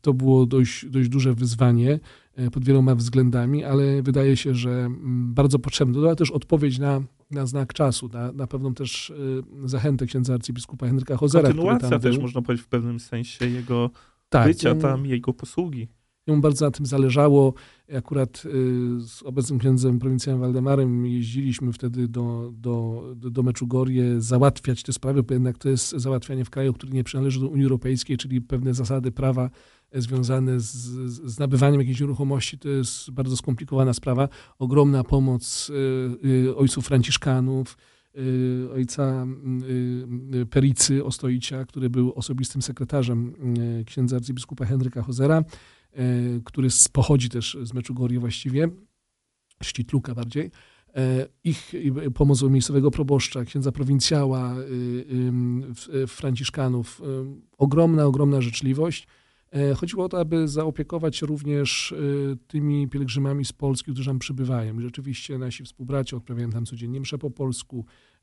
To 0.00 0.14
było 0.14 0.46
dość, 0.46 0.86
dość 0.86 1.08
duże 1.08 1.34
wyzwanie 1.34 2.00
e, 2.36 2.50
pod 2.50 2.64
wieloma 2.64 2.94
względami, 2.94 3.64
ale 3.64 4.02
wydaje 4.02 4.36
się, 4.36 4.54
że 4.54 4.70
mm, 4.70 5.34
bardzo 5.34 5.58
potrzebne. 5.58 5.94
To 5.94 6.16
też 6.16 6.30
odpowiedź 6.30 6.78
na, 6.78 7.02
na 7.30 7.46
znak 7.46 7.72
czasu, 7.72 8.08
na, 8.12 8.32
na 8.32 8.46
pewną 8.46 8.74
też 8.74 9.10
e, 9.10 9.68
zachętę 9.68 10.06
księdza 10.06 10.34
arcybiskupa 10.34 10.86
Henryka 10.86 11.16
Hozera. 11.16 11.48
Kontynuacja 11.48 11.98
też, 11.98 12.14
był. 12.14 12.22
można 12.22 12.42
powiedzieć, 12.42 12.66
w 12.66 12.68
pewnym 12.68 13.00
sensie 13.00 13.46
jego 13.46 13.90
tak, 14.28 14.46
bycia 14.48 14.74
tam, 14.74 15.06
jego 15.06 15.32
posługi. 15.32 15.88
Jemu 16.26 16.40
bardzo 16.40 16.64
na 16.64 16.70
tym 16.70 16.86
zależało. 16.86 17.54
Akurat 17.96 18.42
y, 18.46 18.48
z 19.00 19.22
obecnym 19.22 19.58
księdzem 19.58 19.98
prowincjalnym 19.98 20.40
Waldemarem 20.40 21.06
jeździliśmy 21.06 21.72
wtedy 21.72 22.08
do, 22.08 22.52
do, 22.56 23.02
do 23.16 23.42
Meczugorje 23.42 24.20
załatwiać 24.20 24.82
te 24.82 24.92
sprawy, 24.92 25.22
bo 25.22 25.34
jednak 25.34 25.58
to 25.58 25.68
jest 25.68 25.90
załatwianie 25.90 26.44
w 26.44 26.50
kraju, 26.50 26.72
który 26.72 26.92
nie 26.92 27.04
przynależy 27.04 27.40
do 27.40 27.48
Unii 27.48 27.64
Europejskiej, 27.64 28.16
czyli 28.16 28.40
pewne 28.40 28.74
zasady 28.74 29.12
prawa 29.12 29.50
związane 29.94 30.60
z, 30.60 30.72
z 31.24 31.38
nabywaniem 31.38 31.80
jakiejś 31.80 32.00
nieruchomości. 32.00 32.58
To 32.58 32.68
jest 32.68 33.10
bardzo 33.10 33.36
skomplikowana 33.36 33.92
sprawa. 33.92 34.28
Ogromna 34.58 35.04
pomoc 35.04 35.70
y, 35.70 36.28
y, 36.28 36.56
ojców 36.56 36.86
franciszkanów, 36.86 37.76
ojca 38.74 39.26
Pericy 40.50 41.04
Ostoicia, 41.04 41.64
który 41.64 41.90
był 41.90 42.12
osobistym 42.12 42.62
sekretarzem 42.62 43.34
księdza 43.86 44.16
arcybiskupa 44.16 44.64
Henryka 44.64 45.02
Hozera, 45.02 45.42
E, 45.42 45.44
który 46.44 46.68
pochodzi 46.92 47.28
też 47.28 47.56
z 47.62 47.74
Meczugorje 47.74 48.20
właściwie, 48.20 48.68
Sztitluka 49.62 50.14
bardziej. 50.14 50.50
E, 50.94 51.28
ich 51.44 51.72
pomoc 52.14 52.42
miejscowego 52.42 52.90
proboszcza, 52.90 53.44
księdza 53.44 53.72
prowincjała, 53.72 54.54
franciszkanów. 56.08 57.02
E, 57.04 57.04
ogromna, 57.58 58.06
ogromna 58.06 58.40
życzliwość. 58.40 59.06
Chodziło 59.76 60.04
o 60.04 60.08
to, 60.08 60.20
aby 60.20 60.48
zaopiekować 60.48 61.16
się 61.16 61.26
również 61.26 61.94
tymi 62.46 62.88
pielgrzymami 62.88 63.44
z 63.44 63.52
Polski, 63.52 63.92
którzy 63.92 64.10
tam 64.10 64.18
przybywają. 64.18 64.78
I 64.78 64.82
rzeczywiście 64.82 65.38
nasi 65.38 65.64
współbracia 65.64 66.16
odprawiają 66.16 66.50
tam 66.50 66.66
codziennie 66.66 67.00
msze 67.00 67.18
po 67.18 67.30
polsku, 67.30 67.84
E, 67.84 68.13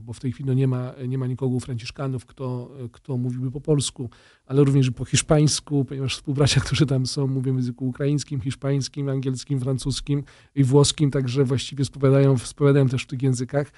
bo 0.00 0.12
w 0.12 0.20
tej 0.20 0.32
chwili 0.32 0.46
no 0.46 0.54
nie, 0.54 0.68
ma, 0.68 0.94
nie 1.08 1.18
ma 1.18 1.26
nikogo 1.26 1.56
u 1.56 1.60
Franciszkanów, 1.60 2.26
kto, 2.26 2.70
kto 2.92 3.16
mówiłby 3.16 3.50
po 3.50 3.60
polsku, 3.60 4.10
ale 4.46 4.64
również 4.64 4.90
po 4.90 5.04
hiszpańsku, 5.04 5.84
ponieważ 5.84 6.16
współbracia, 6.16 6.60
którzy 6.66 6.86
tam 6.86 7.06
są, 7.06 7.26
mówią 7.26 7.52
w 7.52 7.56
języku 7.56 7.88
ukraińskim, 7.88 8.40
hiszpańskim, 8.40 9.08
angielskim, 9.08 9.60
francuskim 9.60 10.24
i 10.54 10.64
włoskim, 10.64 11.10
także 11.10 11.44
właściwie 11.44 11.84
spowiadają, 11.84 12.38
spowiadają 12.38 12.88
też 12.88 13.02
w 13.02 13.06
tych 13.06 13.22
językach. 13.22 13.72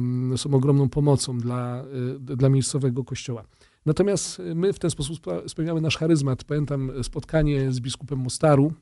No, 0.00 0.38
są 0.38 0.54
ogromną 0.54 0.88
pomocą 0.88 1.38
dla, 1.38 1.84
e, 2.30 2.36
dla 2.36 2.48
miejscowego 2.48 3.04
kościoła. 3.04 3.44
Natomiast 3.86 4.42
my 4.54 4.72
w 4.72 4.78
ten 4.78 4.90
sposób 4.90 5.26
spełniamy 5.46 5.80
nasz 5.80 5.96
charyzmat. 5.96 6.44
Pamiętam 6.44 6.92
spotkanie 7.02 7.72
z 7.72 7.80
biskupem 7.80 8.18
Mostaru, 8.18 8.72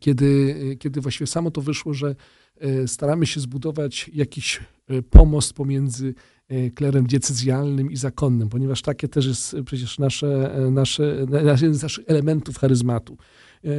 kiedy, 0.00 0.56
kiedy 0.80 1.00
właściwie 1.00 1.26
samo 1.26 1.50
to 1.50 1.60
wyszło, 1.60 1.94
że 1.94 2.14
e, 2.60 2.88
staramy 2.88 3.26
się 3.26 3.40
zbudować 3.40 4.10
jakiś 4.14 4.60
e, 4.88 5.02
pomost 5.02 5.52
pomiędzy 5.52 6.14
e, 6.48 6.70
klerem 6.70 7.06
decyzjalnym 7.06 7.90
i 7.90 7.96
zakonnym, 7.96 8.48
ponieważ 8.48 8.82
takie 8.82 9.08
też 9.08 9.26
jest 9.26 9.56
przecież 9.66 9.98
nasze, 9.98 10.56
nasze, 10.70 11.26
jeden 11.52 11.74
z 11.74 11.82
naszych 11.82 12.04
elementów 12.08 12.58
charyzmatu. 12.58 13.16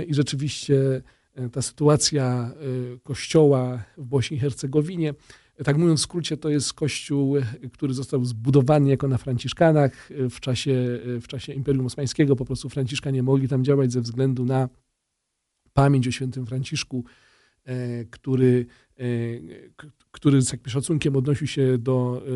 I 0.07 0.13
rzeczywiście 0.13 1.01
ta 1.51 1.61
sytuacja 1.61 2.53
kościoła 3.03 3.83
w 3.97 4.05
Bośni 4.05 4.37
i 4.37 4.39
Hercegowinie, 4.39 5.13
tak 5.63 5.77
mówiąc 5.77 5.99
w 5.99 6.03
skrócie, 6.03 6.37
to 6.37 6.49
jest 6.49 6.73
kościół, 6.73 7.35
który 7.73 7.93
został 7.93 8.25
zbudowany 8.25 8.89
jako 8.89 9.07
na 9.07 9.17
Franciszkanach 9.17 10.09
w 10.29 10.39
czasie, 10.39 10.99
w 11.21 11.27
czasie 11.27 11.53
Imperium 11.53 11.85
Osmańskiego. 11.85 12.35
Po 12.35 12.45
prostu 12.45 12.69
Franciszkanie 12.69 13.23
mogli 13.23 13.47
tam 13.47 13.63
działać 13.63 13.91
ze 13.91 14.01
względu 14.01 14.45
na 14.45 14.69
pamięć 15.75 16.07
o 16.07 16.11
świętym 16.11 16.45
Franciszku, 16.45 17.05
e, 17.65 18.05
który, 18.05 18.65
e, 18.99 19.03
który 20.11 20.41
z 20.41 20.51
jakimś 20.51 20.71
szacunkiem 20.73 21.15
odnosił 21.15 21.47
się 21.47 21.77
do, 21.77 22.21
e, 22.27 22.31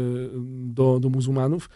do, 0.74 1.00
do 1.00 1.10
muzułmanów. 1.10 1.70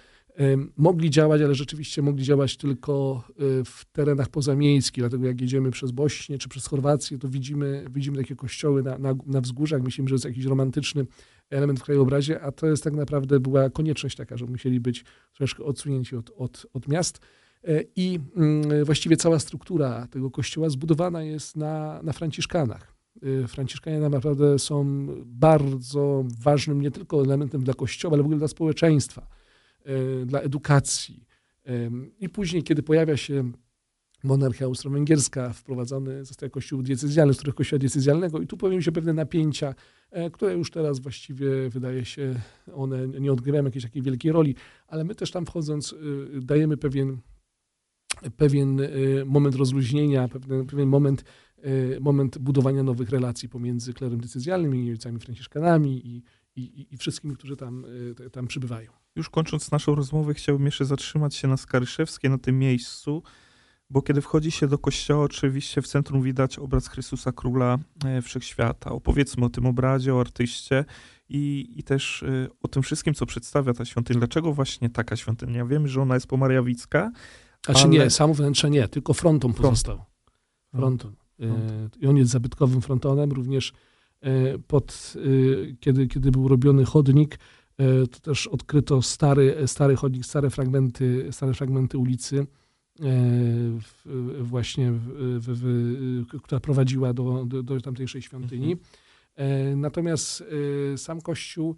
mogli 0.78 1.10
działać, 1.10 1.42
ale 1.42 1.56
rzeczywiście 1.56 2.02
mogli 2.02 2.24
działać 2.24 2.58
tylko 2.58 3.24
w 3.66 3.86
terenach 3.92 4.30
pozamiejskich, 4.30 5.02
dlatego 5.02 5.28
jak 5.28 5.42
jedziemy 5.42 5.72
przez 5.72 5.92
Bośnię 5.92 6.38
czy 6.38 6.50
przez 6.50 6.68
Chorwację, 6.68 7.18
to 7.18 7.30
widzimy, 7.30 7.86
widzimy 7.92 8.18
takie 8.18 8.36
kościoły 8.36 8.84
na, 8.84 8.98
na, 8.98 9.16
na 9.26 9.42
wzgórzach, 9.42 9.82
myślimy, 9.82 10.10
że 10.10 10.16
jest 10.16 10.26
jakiś 10.26 10.46
romantyczny 10.46 11.06
element 11.50 11.80
w 11.80 11.84
krajobrazie, 11.84 12.42
a 12.42 12.52
to 12.52 12.68
jest 12.68 12.84
tak 12.84 12.94
naprawdę 12.94 13.40
była 13.40 13.70
konieczność 13.70 14.16
taka, 14.16 14.38
że 14.38 14.46
musieli 14.46 14.80
być 14.80 15.06
troszkę 15.38 15.64
odsunięci 15.64 16.16
od, 16.16 16.32
od, 16.38 16.66
od 16.74 16.88
miast. 16.88 17.20
E, 17.68 17.84
I 17.96 18.20
mm, 18.36 18.86
właściwie 18.86 19.18
cała 19.18 19.40
struktura 19.40 20.08
tego 20.08 20.32
kościoła 20.32 20.70
zbudowana 20.70 21.24
jest 21.24 21.58
na, 21.58 22.00
na 22.04 22.14
Franciszkanach. 22.14 22.94
E, 23.44 23.48
Franciszkanie 23.48 24.00
naprawdę 24.00 24.60
są 24.60 25.08
bardzo 25.26 26.26
ważnym 26.40 26.82
nie 26.82 26.92
tylko 26.92 27.24
elementem 27.24 27.64
dla 27.64 27.74
kościoła, 27.74 28.14
ale 28.14 28.24
w 28.24 28.26
ogóle 28.26 28.40
dla 28.40 28.48
społeczeństwa, 28.48 29.28
e, 29.86 30.26
dla 30.26 30.40
edukacji. 30.40 31.26
I 32.20 32.30
później, 32.30 32.64
kiedy 32.64 32.84
pojawia 32.84 33.18
się 33.18 33.52
monarchia 34.24 34.66
austro-węgierska, 34.66 35.54
wprowadzony 35.54 36.26
zostaje 36.26 36.50
kościół 36.50 36.82
diecezjalny, 36.82 37.34
z 37.34 37.38
których 37.38 37.56
kościoła 37.56 37.80
diecezjalnego 37.80 38.42
i 38.42 38.48
tu 38.48 38.58
pojawiły 38.58 38.84
się 38.84 38.92
pewne 38.92 39.14
napięcia, 39.14 39.76
które 40.34 40.54
już 40.54 40.72
teraz 40.72 41.00
właściwie 41.00 41.70
wydaje 41.70 42.06
się, 42.06 42.36
one 42.74 43.08
nie 43.08 43.32
odgrywają 43.32 43.66
jakiejś 43.66 43.84
takiej 43.84 44.02
wielkiej 44.02 44.32
roli, 44.32 44.56
ale 44.88 45.04
my 45.04 45.16
też 45.16 45.32
tam 45.32 45.46
wchodząc 45.46 45.96
dajemy 46.42 46.78
pewien 46.78 47.18
pewien 48.38 48.80
y, 48.80 49.24
moment 49.26 49.56
rozluźnienia, 49.56 50.28
pewien, 50.28 50.66
pewien 50.66 50.90
moment, 50.90 51.24
moment 52.02 52.38
budowania 52.38 52.84
nowych 52.84 53.10
relacji 53.10 53.50
pomiędzy 53.50 53.94
klerem 53.94 54.22
decyzjalnym 54.22 54.76
i 54.76 54.90
ojcami 54.90 55.20
franciszkanami 55.20 56.08
i, 56.08 56.24
i, 56.56 56.88
i 56.92 56.98
wszystkimi, 56.98 57.36
którzy 57.36 57.56
tam, 57.56 57.86
y, 58.26 58.30
tam 58.30 58.48
przybywają. 58.48 58.92
Już 59.16 59.30
kończąc 59.30 59.72
naszą 59.72 59.96
rozmowę, 59.96 60.34
chciałbym 60.34 60.66
jeszcze 60.66 60.86
zatrzymać 60.86 61.36
się 61.36 61.48
na 61.48 61.58
Skaryszewskiej, 61.58 62.30
na 62.30 62.38
tym 62.38 62.60
miejscu, 62.60 63.24
bo 63.90 64.02
kiedy 64.02 64.22
wchodzi 64.22 64.52
się 64.52 64.68
do 64.68 64.78
kościoła, 64.78 65.24
oczywiście 65.24 65.82
w 65.82 65.88
centrum 65.88 66.22
widać 66.22 66.60
obraz 66.60 66.88
Chrystusa 66.88 67.32
Króla 67.32 67.78
e, 68.06 68.22
Wszechświata. 68.22 68.92
Opowiedzmy 68.92 69.46
o 69.46 69.50
tym 69.50 69.66
obrazie, 69.66 70.16
o 70.16 70.20
artyście 70.20 70.86
i, 71.30 71.74
i 71.76 71.84
też 71.84 72.26
o 72.62 72.68
tym 72.68 72.84
wszystkim, 72.84 73.14
co 73.14 73.26
przedstawia 73.26 73.74
ta 73.74 73.86
świątynia. 73.86 74.20
Dlaczego 74.20 74.54
właśnie 74.54 74.90
taka 74.90 75.16
świątynia? 75.16 75.66
Wiemy, 75.66 75.88
że 75.88 76.02
ona 76.02 76.14
jest 76.14 76.28
pomariawicka, 76.28 77.12
znaczy 77.66 77.84
ale... 77.84 77.90
nie, 77.90 78.10
samo 78.10 78.34
wnętrze 78.34 78.70
nie, 78.70 78.88
tylko 78.88 79.14
fronton 79.14 79.54
pozostał. 79.54 80.00
Fronton. 80.76 81.16
E, 81.40 81.90
I 82.00 82.08
on 82.08 82.18
jest 82.18 82.32
zabytkowym 82.32 82.82
frontonem, 82.82 83.32
również 83.32 83.74
e, 84.22 84.58
pod, 84.60 85.14
e, 85.16 85.20
kiedy, 85.80 86.08
kiedy 86.08 86.32
był 86.32 86.48
robiony 86.48 86.86
chodnik, 86.86 87.40
to 88.12 88.20
też 88.20 88.48
odkryto 88.48 89.02
stary, 89.02 89.56
stary 89.66 89.96
chodnik, 89.96 90.26
stare 90.26 90.50
fragmenty, 90.50 91.28
stare 91.32 91.54
fragmenty 91.54 91.98
ulicy, 91.98 92.48
właśnie, 94.42 94.92
w, 94.92 95.08
w, 95.40 95.58
w, 95.58 96.42
która 96.42 96.60
prowadziła 96.60 97.14
do, 97.14 97.46
do, 97.46 97.64
do 97.64 97.82
tamtejszej 97.82 98.22
świątyni. 98.22 98.78
Mhm. 99.38 99.82
Natomiast 99.82 100.44
sam 100.98 101.22
kościół 101.22 101.76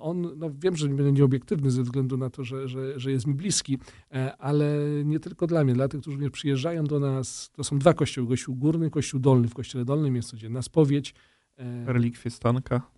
on, 0.00 0.32
no 0.36 0.50
wiem, 0.58 0.76
że 0.76 0.88
nie 0.88 0.94
będę 0.94 1.12
nieobiektywny 1.12 1.70
ze 1.70 1.82
względu 1.82 2.16
na 2.16 2.30
to, 2.30 2.44
że, 2.44 2.68
że, 2.68 3.00
że 3.00 3.10
jest 3.10 3.26
mi 3.26 3.34
bliski, 3.34 3.78
e, 4.12 4.36
ale 4.36 4.78
nie 5.04 5.20
tylko 5.20 5.46
dla 5.46 5.64
mnie, 5.64 5.74
dla 5.74 5.88
tych, 5.88 6.00
którzy 6.00 6.30
przyjeżdżają 6.30 6.84
do 6.84 7.00
nas, 7.00 7.50
to 7.52 7.64
są 7.64 7.78
dwa 7.78 7.94
kościoły, 7.94 8.28
kościół 8.28 8.56
górny, 8.56 8.90
kościół 8.90 9.20
dolny. 9.20 9.48
W 9.48 9.54
kościele 9.54 9.84
dolnym 9.84 10.16
jest 10.16 10.28
codzienna 10.28 10.62
spowiedź. 10.62 11.14
E, 11.56 11.92
Relikwie 11.92 12.30
Stanka. 12.30 12.90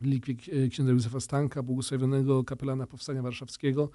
Relikwie 0.00 0.34
księdza 0.70 0.92
Józefa 0.92 1.20
Stanka, 1.20 1.62
błogosławionego 1.62 2.44
kapelana 2.44 2.86
Powstania 2.86 3.22
Warszawskiego. 3.22 3.90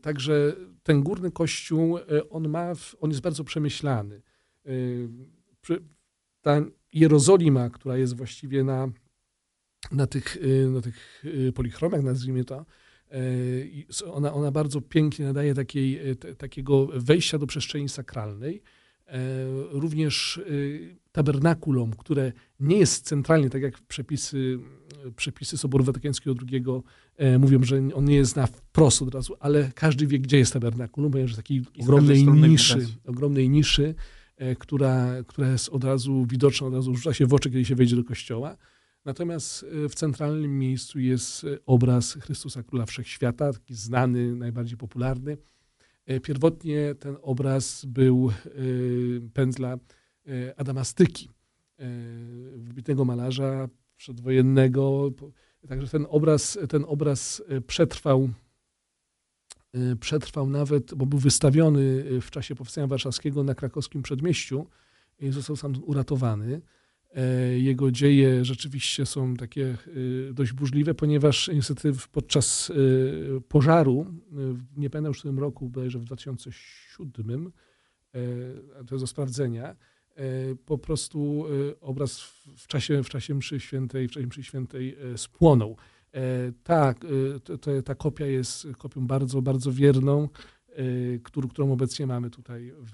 Także 0.00 0.56
ten 0.82 1.02
górny 1.02 1.30
kościół, 1.30 1.98
on 2.30 2.48
ma, 2.48 2.72
on 3.00 3.10
jest 3.10 3.22
bardzo 3.22 3.44
przemyślany. 3.44 4.22
Ta 6.42 6.60
Jerozolima, 6.92 7.70
która 7.70 7.96
jest 7.96 8.16
właściwie 8.16 8.64
na 8.64 8.88
na 9.92 10.06
tych, 10.06 10.36
y, 10.36 10.70
na 10.70 10.80
tych 10.80 11.24
y, 11.24 11.52
polichromach, 11.52 12.02
nazwijmy 12.02 12.44
to, 12.44 12.66
y, 13.14 13.84
ona, 14.12 14.32
ona 14.32 14.50
bardzo 14.50 14.80
pięknie 14.80 15.26
nadaje 15.26 15.54
takiej, 15.54 16.00
takiego 16.38 16.86
wejścia 16.86 17.38
do 17.38 17.46
przestrzeni 17.46 17.88
sakralnej. 17.88 18.62
Również 19.70 20.40
tabernakulum, 21.12 21.90
które 21.90 22.32
nie 22.60 22.78
jest 22.78 23.06
centralnie, 23.06 23.50
tak 23.50 23.62
jak 23.62 23.80
przepisy, 23.80 24.58
przepisy 25.16 25.58
Soboru 25.58 25.84
Watykańskiego 25.84 26.34
II 26.52 26.64
mówią, 27.38 27.62
że 27.62 27.80
on 27.94 28.04
nie 28.04 28.16
jest 28.16 28.36
na 28.36 28.46
wprost 28.46 29.02
od 29.02 29.14
razu, 29.14 29.36
ale 29.40 29.72
każdy 29.74 30.06
wie, 30.06 30.18
gdzie 30.18 30.38
jest 30.38 30.52
tabernakulum, 30.52 31.12
ponieważ 31.12 31.36
takiej 31.36 31.62
ogromnej 31.80 32.24
niszy, 32.24 32.86
ogromnej 33.06 33.50
niszy, 33.50 33.94
która, 34.58 35.22
która 35.26 35.50
jest 35.50 35.68
od 35.68 35.84
razu 35.84 36.26
widoczna, 36.26 36.66
od 36.66 36.74
razu 36.74 36.94
rzuca 36.94 37.14
się 37.14 37.26
w 37.26 37.34
oczy, 37.34 37.50
kiedy 37.50 37.64
się 37.64 37.74
wejdzie 37.74 37.96
do 37.96 38.04
kościoła. 38.04 38.56
Natomiast 39.04 39.66
e, 39.84 39.88
w 39.88 39.94
centralnym 39.94 40.58
miejscu 40.58 41.00
jest 41.00 41.44
e, 41.44 41.58
obraz 41.66 42.12
Chrystusa 42.12 42.62
Króla 42.62 42.86
Wszechświata, 42.86 43.52
taki 43.52 43.74
znany, 43.74 44.36
najbardziej 44.36 44.78
popularny. 44.78 45.36
E, 46.06 46.20
pierwotnie 46.20 46.94
ten 46.94 47.16
obraz 47.22 47.84
był 47.84 48.32
pędzla 49.34 49.78
Adama 50.56 50.84
Styki, 50.84 51.30
wybitnego 52.56 53.04
malarza 53.04 53.68
przedwojennego. 53.96 55.10
Także 55.68 55.88
ten 55.88 56.06
obraz, 56.08 56.58
ten 56.68 56.84
obraz 56.88 57.42
przetrwał, 57.66 58.28
przetrwał 60.00 60.50
nawet, 60.50 60.94
bo 60.94 61.06
był 61.06 61.18
wystawiony 61.18 62.04
w 62.20 62.30
czasie 62.30 62.54
Powstania 62.54 62.86
Warszawskiego 62.86 63.44
na 63.44 63.54
krakowskim 63.54 64.02
przedmieściu 64.02 64.66
i 65.20 65.30
został 65.30 65.56
sam 65.56 65.74
uratowany. 65.82 66.60
E, 67.14 67.58
jego 67.58 67.90
dzieje 67.90 68.44
rzeczywiście 68.44 69.06
są 69.06 69.34
takie 69.36 69.76
e, 70.30 70.32
dość 70.32 70.52
burzliwe, 70.52 70.94
ponieważ 70.94 71.48
niestety 71.54 71.92
podczas 72.12 72.70
e, 72.70 73.40
pożaru, 73.40 74.06
nie 74.76 74.90
pamiętam 74.90 75.10
już 75.10 75.20
w 75.20 75.22
tym 75.22 75.38
roku, 75.38 75.68
bodajże 75.68 75.98
w 75.98 76.04
2007, 76.04 77.52
to 78.86 78.94
jest 78.94 79.04
do 79.04 79.06
sprawdzenia, 79.06 79.76
po 80.66 80.78
prostu 80.78 81.44
obraz 81.80 82.20
w 82.56 82.66
czasie, 82.66 83.02
w 83.02 83.08
czasie 83.08 83.34
mszy 83.34 83.60
świętej, 83.60 84.08
w 84.08 84.10
czasie 84.10 84.26
mszy 84.26 84.42
świętej 84.42 84.96
spłonął. 85.16 85.76
Ta, 86.62 86.94
ta, 87.84 87.94
kopia 87.94 88.26
jest 88.26 88.66
kopią 88.78 89.06
bardzo, 89.06 89.42
bardzo 89.42 89.72
wierną, 89.72 90.28
którą, 91.22 91.48
którą 91.48 91.72
obecnie 91.72 92.06
mamy 92.06 92.30
tutaj 92.30 92.72
w, 92.78 92.92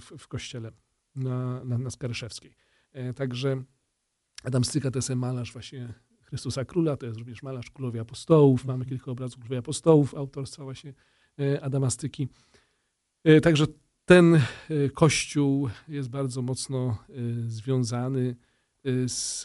w, 0.00 0.18
w 0.18 0.28
kościele 0.28 0.72
na, 1.16 1.64
na, 1.64 1.78
na 1.78 1.90
Skaryszewskiej. 1.90 2.65
E, 2.96 3.14
także 3.14 3.62
Adam 4.44 4.64
Styka 4.64 4.90
to 4.90 4.98
jest 4.98 5.10
malarz 5.10 5.52
właśnie 5.52 5.94
Chrystusa 6.22 6.64
Króla, 6.64 6.96
to 6.96 7.06
jest 7.06 7.18
również 7.18 7.42
malarz 7.42 7.70
Królowie 7.70 8.00
Apostołów. 8.00 8.64
Mamy 8.64 8.84
kilka 8.84 9.10
obrazów 9.10 9.38
Królowie 9.38 9.58
Apostołów 9.58 10.14
autorstwa 10.14 10.64
właśnie 10.64 10.94
e, 11.38 11.64
Adama 11.64 11.90
Styki. 11.90 12.28
E, 13.24 13.40
także 13.40 13.66
ten 14.04 14.40
kościół 14.94 15.68
jest 15.88 16.08
bardzo 16.08 16.42
mocno 16.42 16.98
związany 17.46 18.36
z, 19.06 19.42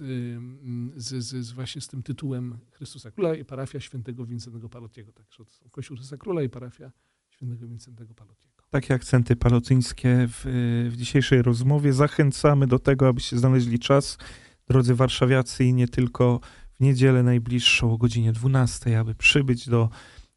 z, 0.95 1.25
z, 1.25 1.51
właśnie 1.51 1.81
z 1.81 1.87
tym 1.87 2.03
tytułem 2.03 2.57
Chrystusa 2.71 3.11
Króla 3.11 3.35
i 3.35 3.45
parafia 3.45 3.79
świętego 3.79 4.25
Wincentego 4.25 4.69
Palotiego. 4.69 5.11
Także 5.11 5.45
to 5.45 5.51
są 5.51 5.69
kościół 5.69 5.97
Chrystusa 5.97 6.17
Króla 6.17 6.41
i 6.41 6.49
parafia 6.49 6.91
świętego 7.29 7.67
Wincentego 7.67 8.13
Palotiego 8.13 8.50
takie 8.71 8.93
akcenty 8.93 9.35
palotyńskie 9.35 10.27
w, 10.27 10.41
w 10.91 10.97
dzisiejszej 10.97 11.41
rozmowie. 11.41 11.93
Zachęcamy 11.93 12.67
do 12.67 12.79
tego, 12.79 13.07
abyście 13.07 13.37
znaleźli 13.37 13.79
czas, 13.79 14.17
drodzy 14.67 14.95
warszawiacy, 14.95 15.65
i 15.65 15.73
nie 15.73 15.87
tylko 15.87 16.39
w 16.73 16.79
niedzielę 16.79 17.23
najbliższą 17.23 17.93
o 17.93 17.97
godzinie 17.97 18.31
12, 18.31 18.99
aby 18.99 19.15
przybyć 19.15 19.69
do 19.69 19.89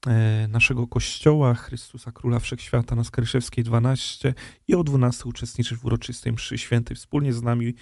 e, 0.07 0.49
naszego 0.49 0.87
kościoła 0.87 1.55
Chrystusa 1.55 2.13
Króla 2.13 2.39
Wszechświata 2.39 2.95
na 2.95 3.05
Skaryszewskiej 3.05 3.65
12 3.65 4.35
i 4.69 4.75
o 4.75 4.85
12 4.85 5.25
uczestniczyć 5.25 5.79
w 5.79 5.85
uroczystej 5.85 6.33
mszy 6.33 6.59
świętej 6.59 6.97
wspólnie 6.97 7.33
z 7.33 7.43
nami 7.43 7.75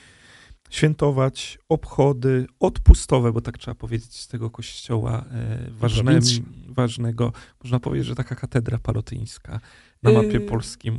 świętować 0.73 1.59
obchody 1.69 2.47
odpustowe, 2.61 3.33
bo 3.33 3.41
tak 3.41 3.59
trzeba 3.59 3.75
powiedzieć, 3.75 4.17
z 4.17 4.29
tego 4.29 4.51
kościoła 4.51 5.25
e, 5.31 5.71
ważne, 5.71 6.19
ważnego. 6.69 7.33
Można 7.65 7.81
powiedzieć, 7.81 8.07
że 8.07 8.15
taka 8.15 8.35
katedra 8.35 8.79
palotyńska 8.79 9.61
na 10.03 10.13
mapie 10.13 10.29
yy, 10.29 10.41
polskim. 10.41 10.99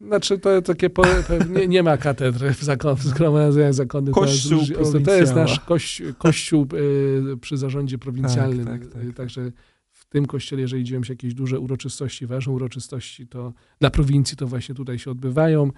Znaczy, 0.00 0.38
to 0.38 0.62
takie, 0.62 0.90
po, 0.90 1.02
nie, 1.48 1.68
nie 1.68 1.82
ma 1.82 1.96
katedry 1.96 2.54
w, 2.54 2.62
zakon, 2.62 2.96
w 2.96 3.02
zgromadzeniach 3.02 3.74
zakonnych. 3.74 4.14
Kościół 4.14 4.60
to, 4.92 5.00
to 5.00 5.14
jest 5.14 5.34
nasz 5.34 5.60
kościół, 5.60 6.06
kościół 6.18 6.66
yy, 6.72 7.36
przy 7.36 7.56
zarządzie 7.56 7.98
prowincjalnym. 7.98 8.66
Tak, 8.66 8.80
tak, 8.80 8.92
tak, 8.92 9.14
Także 9.16 9.52
w 9.90 10.06
tym 10.06 10.26
kościele, 10.26 10.62
jeżeli 10.62 10.84
dzieją 10.84 11.04
się 11.04 11.12
jakieś 11.12 11.34
duże 11.34 11.60
uroczystości, 11.60 12.26
ważne 12.26 12.52
uroczystości, 12.52 13.26
to 13.26 13.52
dla 13.80 13.90
prowincji 13.90 14.36
to 14.36 14.46
właśnie 14.46 14.74
tutaj 14.74 14.98
się 14.98 15.10
odbywają. 15.10 15.70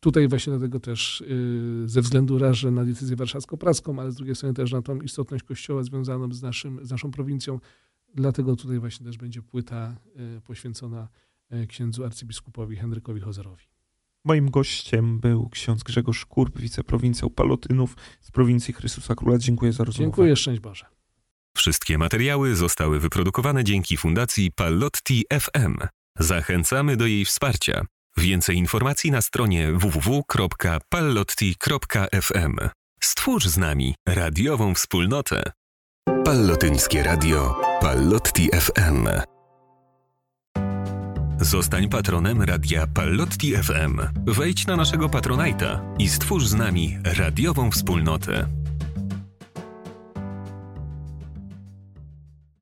Tutaj 0.00 0.28
właśnie 0.28 0.50
dlatego 0.50 0.80
też 0.80 1.24
ze 1.84 2.02
względu 2.02 2.38
raz, 2.38 2.56
że 2.56 2.70
na 2.70 2.84
decyzję 2.84 3.16
warszawsko-praską, 3.16 4.00
ale 4.00 4.12
z 4.12 4.14
drugiej 4.14 4.34
strony 4.34 4.54
też 4.54 4.72
na 4.72 4.82
tą 4.82 5.00
istotność 5.00 5.44
kościoła 5.44 5.82
związaną 5.82 6.32
z, 6.32 6.42
naszym, 6.42 6.86
z 6.86 6.90
naszą 6.90 7.10
prowincją, 7.10 7.60
Dlatego 8.14 8.56
tutaj 8.56 8.78
właśnie 8.78 9.06
też 9.06 9.16
będzie 9.18 9.42
płyta 9.42 9.96
e, 10.16 10.40
poświęcona 10.40 11.08
e, 11.50 11.66
księdzu 11.66 12.04
arcybiskupowi 12.04 12.76
Henrykowi 12.76 13.20
Hozerowi. 13.20 13.64
Moim 14.24 14.50
gościem 14.50 15.20
był 15.20 15.48
ksiądz 15.48 15.82
Grzegorz 15.82 16.26
Kurb, 16.26 16.58
wiceprowincjał 16.58 17.30
Palotynów 17.30 17.96
z 18.20 18.30
prowincji 18.30 18.74
Chrystusa 18.74 19.14
Króla. 19.14 19.38
Dziękuję 19.38 19.72
za 19.72 19.84
rozmowę. 19.84 20.04
Dziękuję, 20.04 20.36
szczęść 20.36 20.60
Boże. 20.60 20.86
Wszystkie 21.56 21.98
materiały 21.98 22.56
zostały 22.56 23.00
wyprodukowane 23.00 23.64
dzięki 23.64 23.96
Fundacji 23.96 24.52
Pallotti 24.52 25.24
FM. 25.40 25.76
Zachęcamy 26.18 26.96
do 26.96 27.06
jej 27.06 27.24
wsparcia. 27.24 27.86
Więcej 28.20 28.56
informacji 28.56 29.10
na 29.10 29.22
stronie 29.22 29.72
www.pallotti.fm. 29.72 32.56
Stwórz 33.02 33.46
z 33.46 33.56
nami 33.56 33.94
radiową 34.08 34.74
wspólnotę. 34.74 35.42
Pallotyńskie 36.24 37.02
Radio 37.02 37.60
Pallotti 37.80 38.48
FM. 38.60 39.08
Zostań 41.40 41.88
patronem 41.88 42.42
radia 42.42 42.86
Pallotti 42.86 43.56
FM. 43.56 44.00
Wejdź 44.26 44.66
na 44.66 44.76
naszego 44.76 45.08
patronajta 45.08 45.80
i 45.98 46.08
stwórz 46.08 46.46
z 46.46 46.54
nami 46.54 46.98
radiową 47.18 47.70
wspólnotę. 47.70 48.46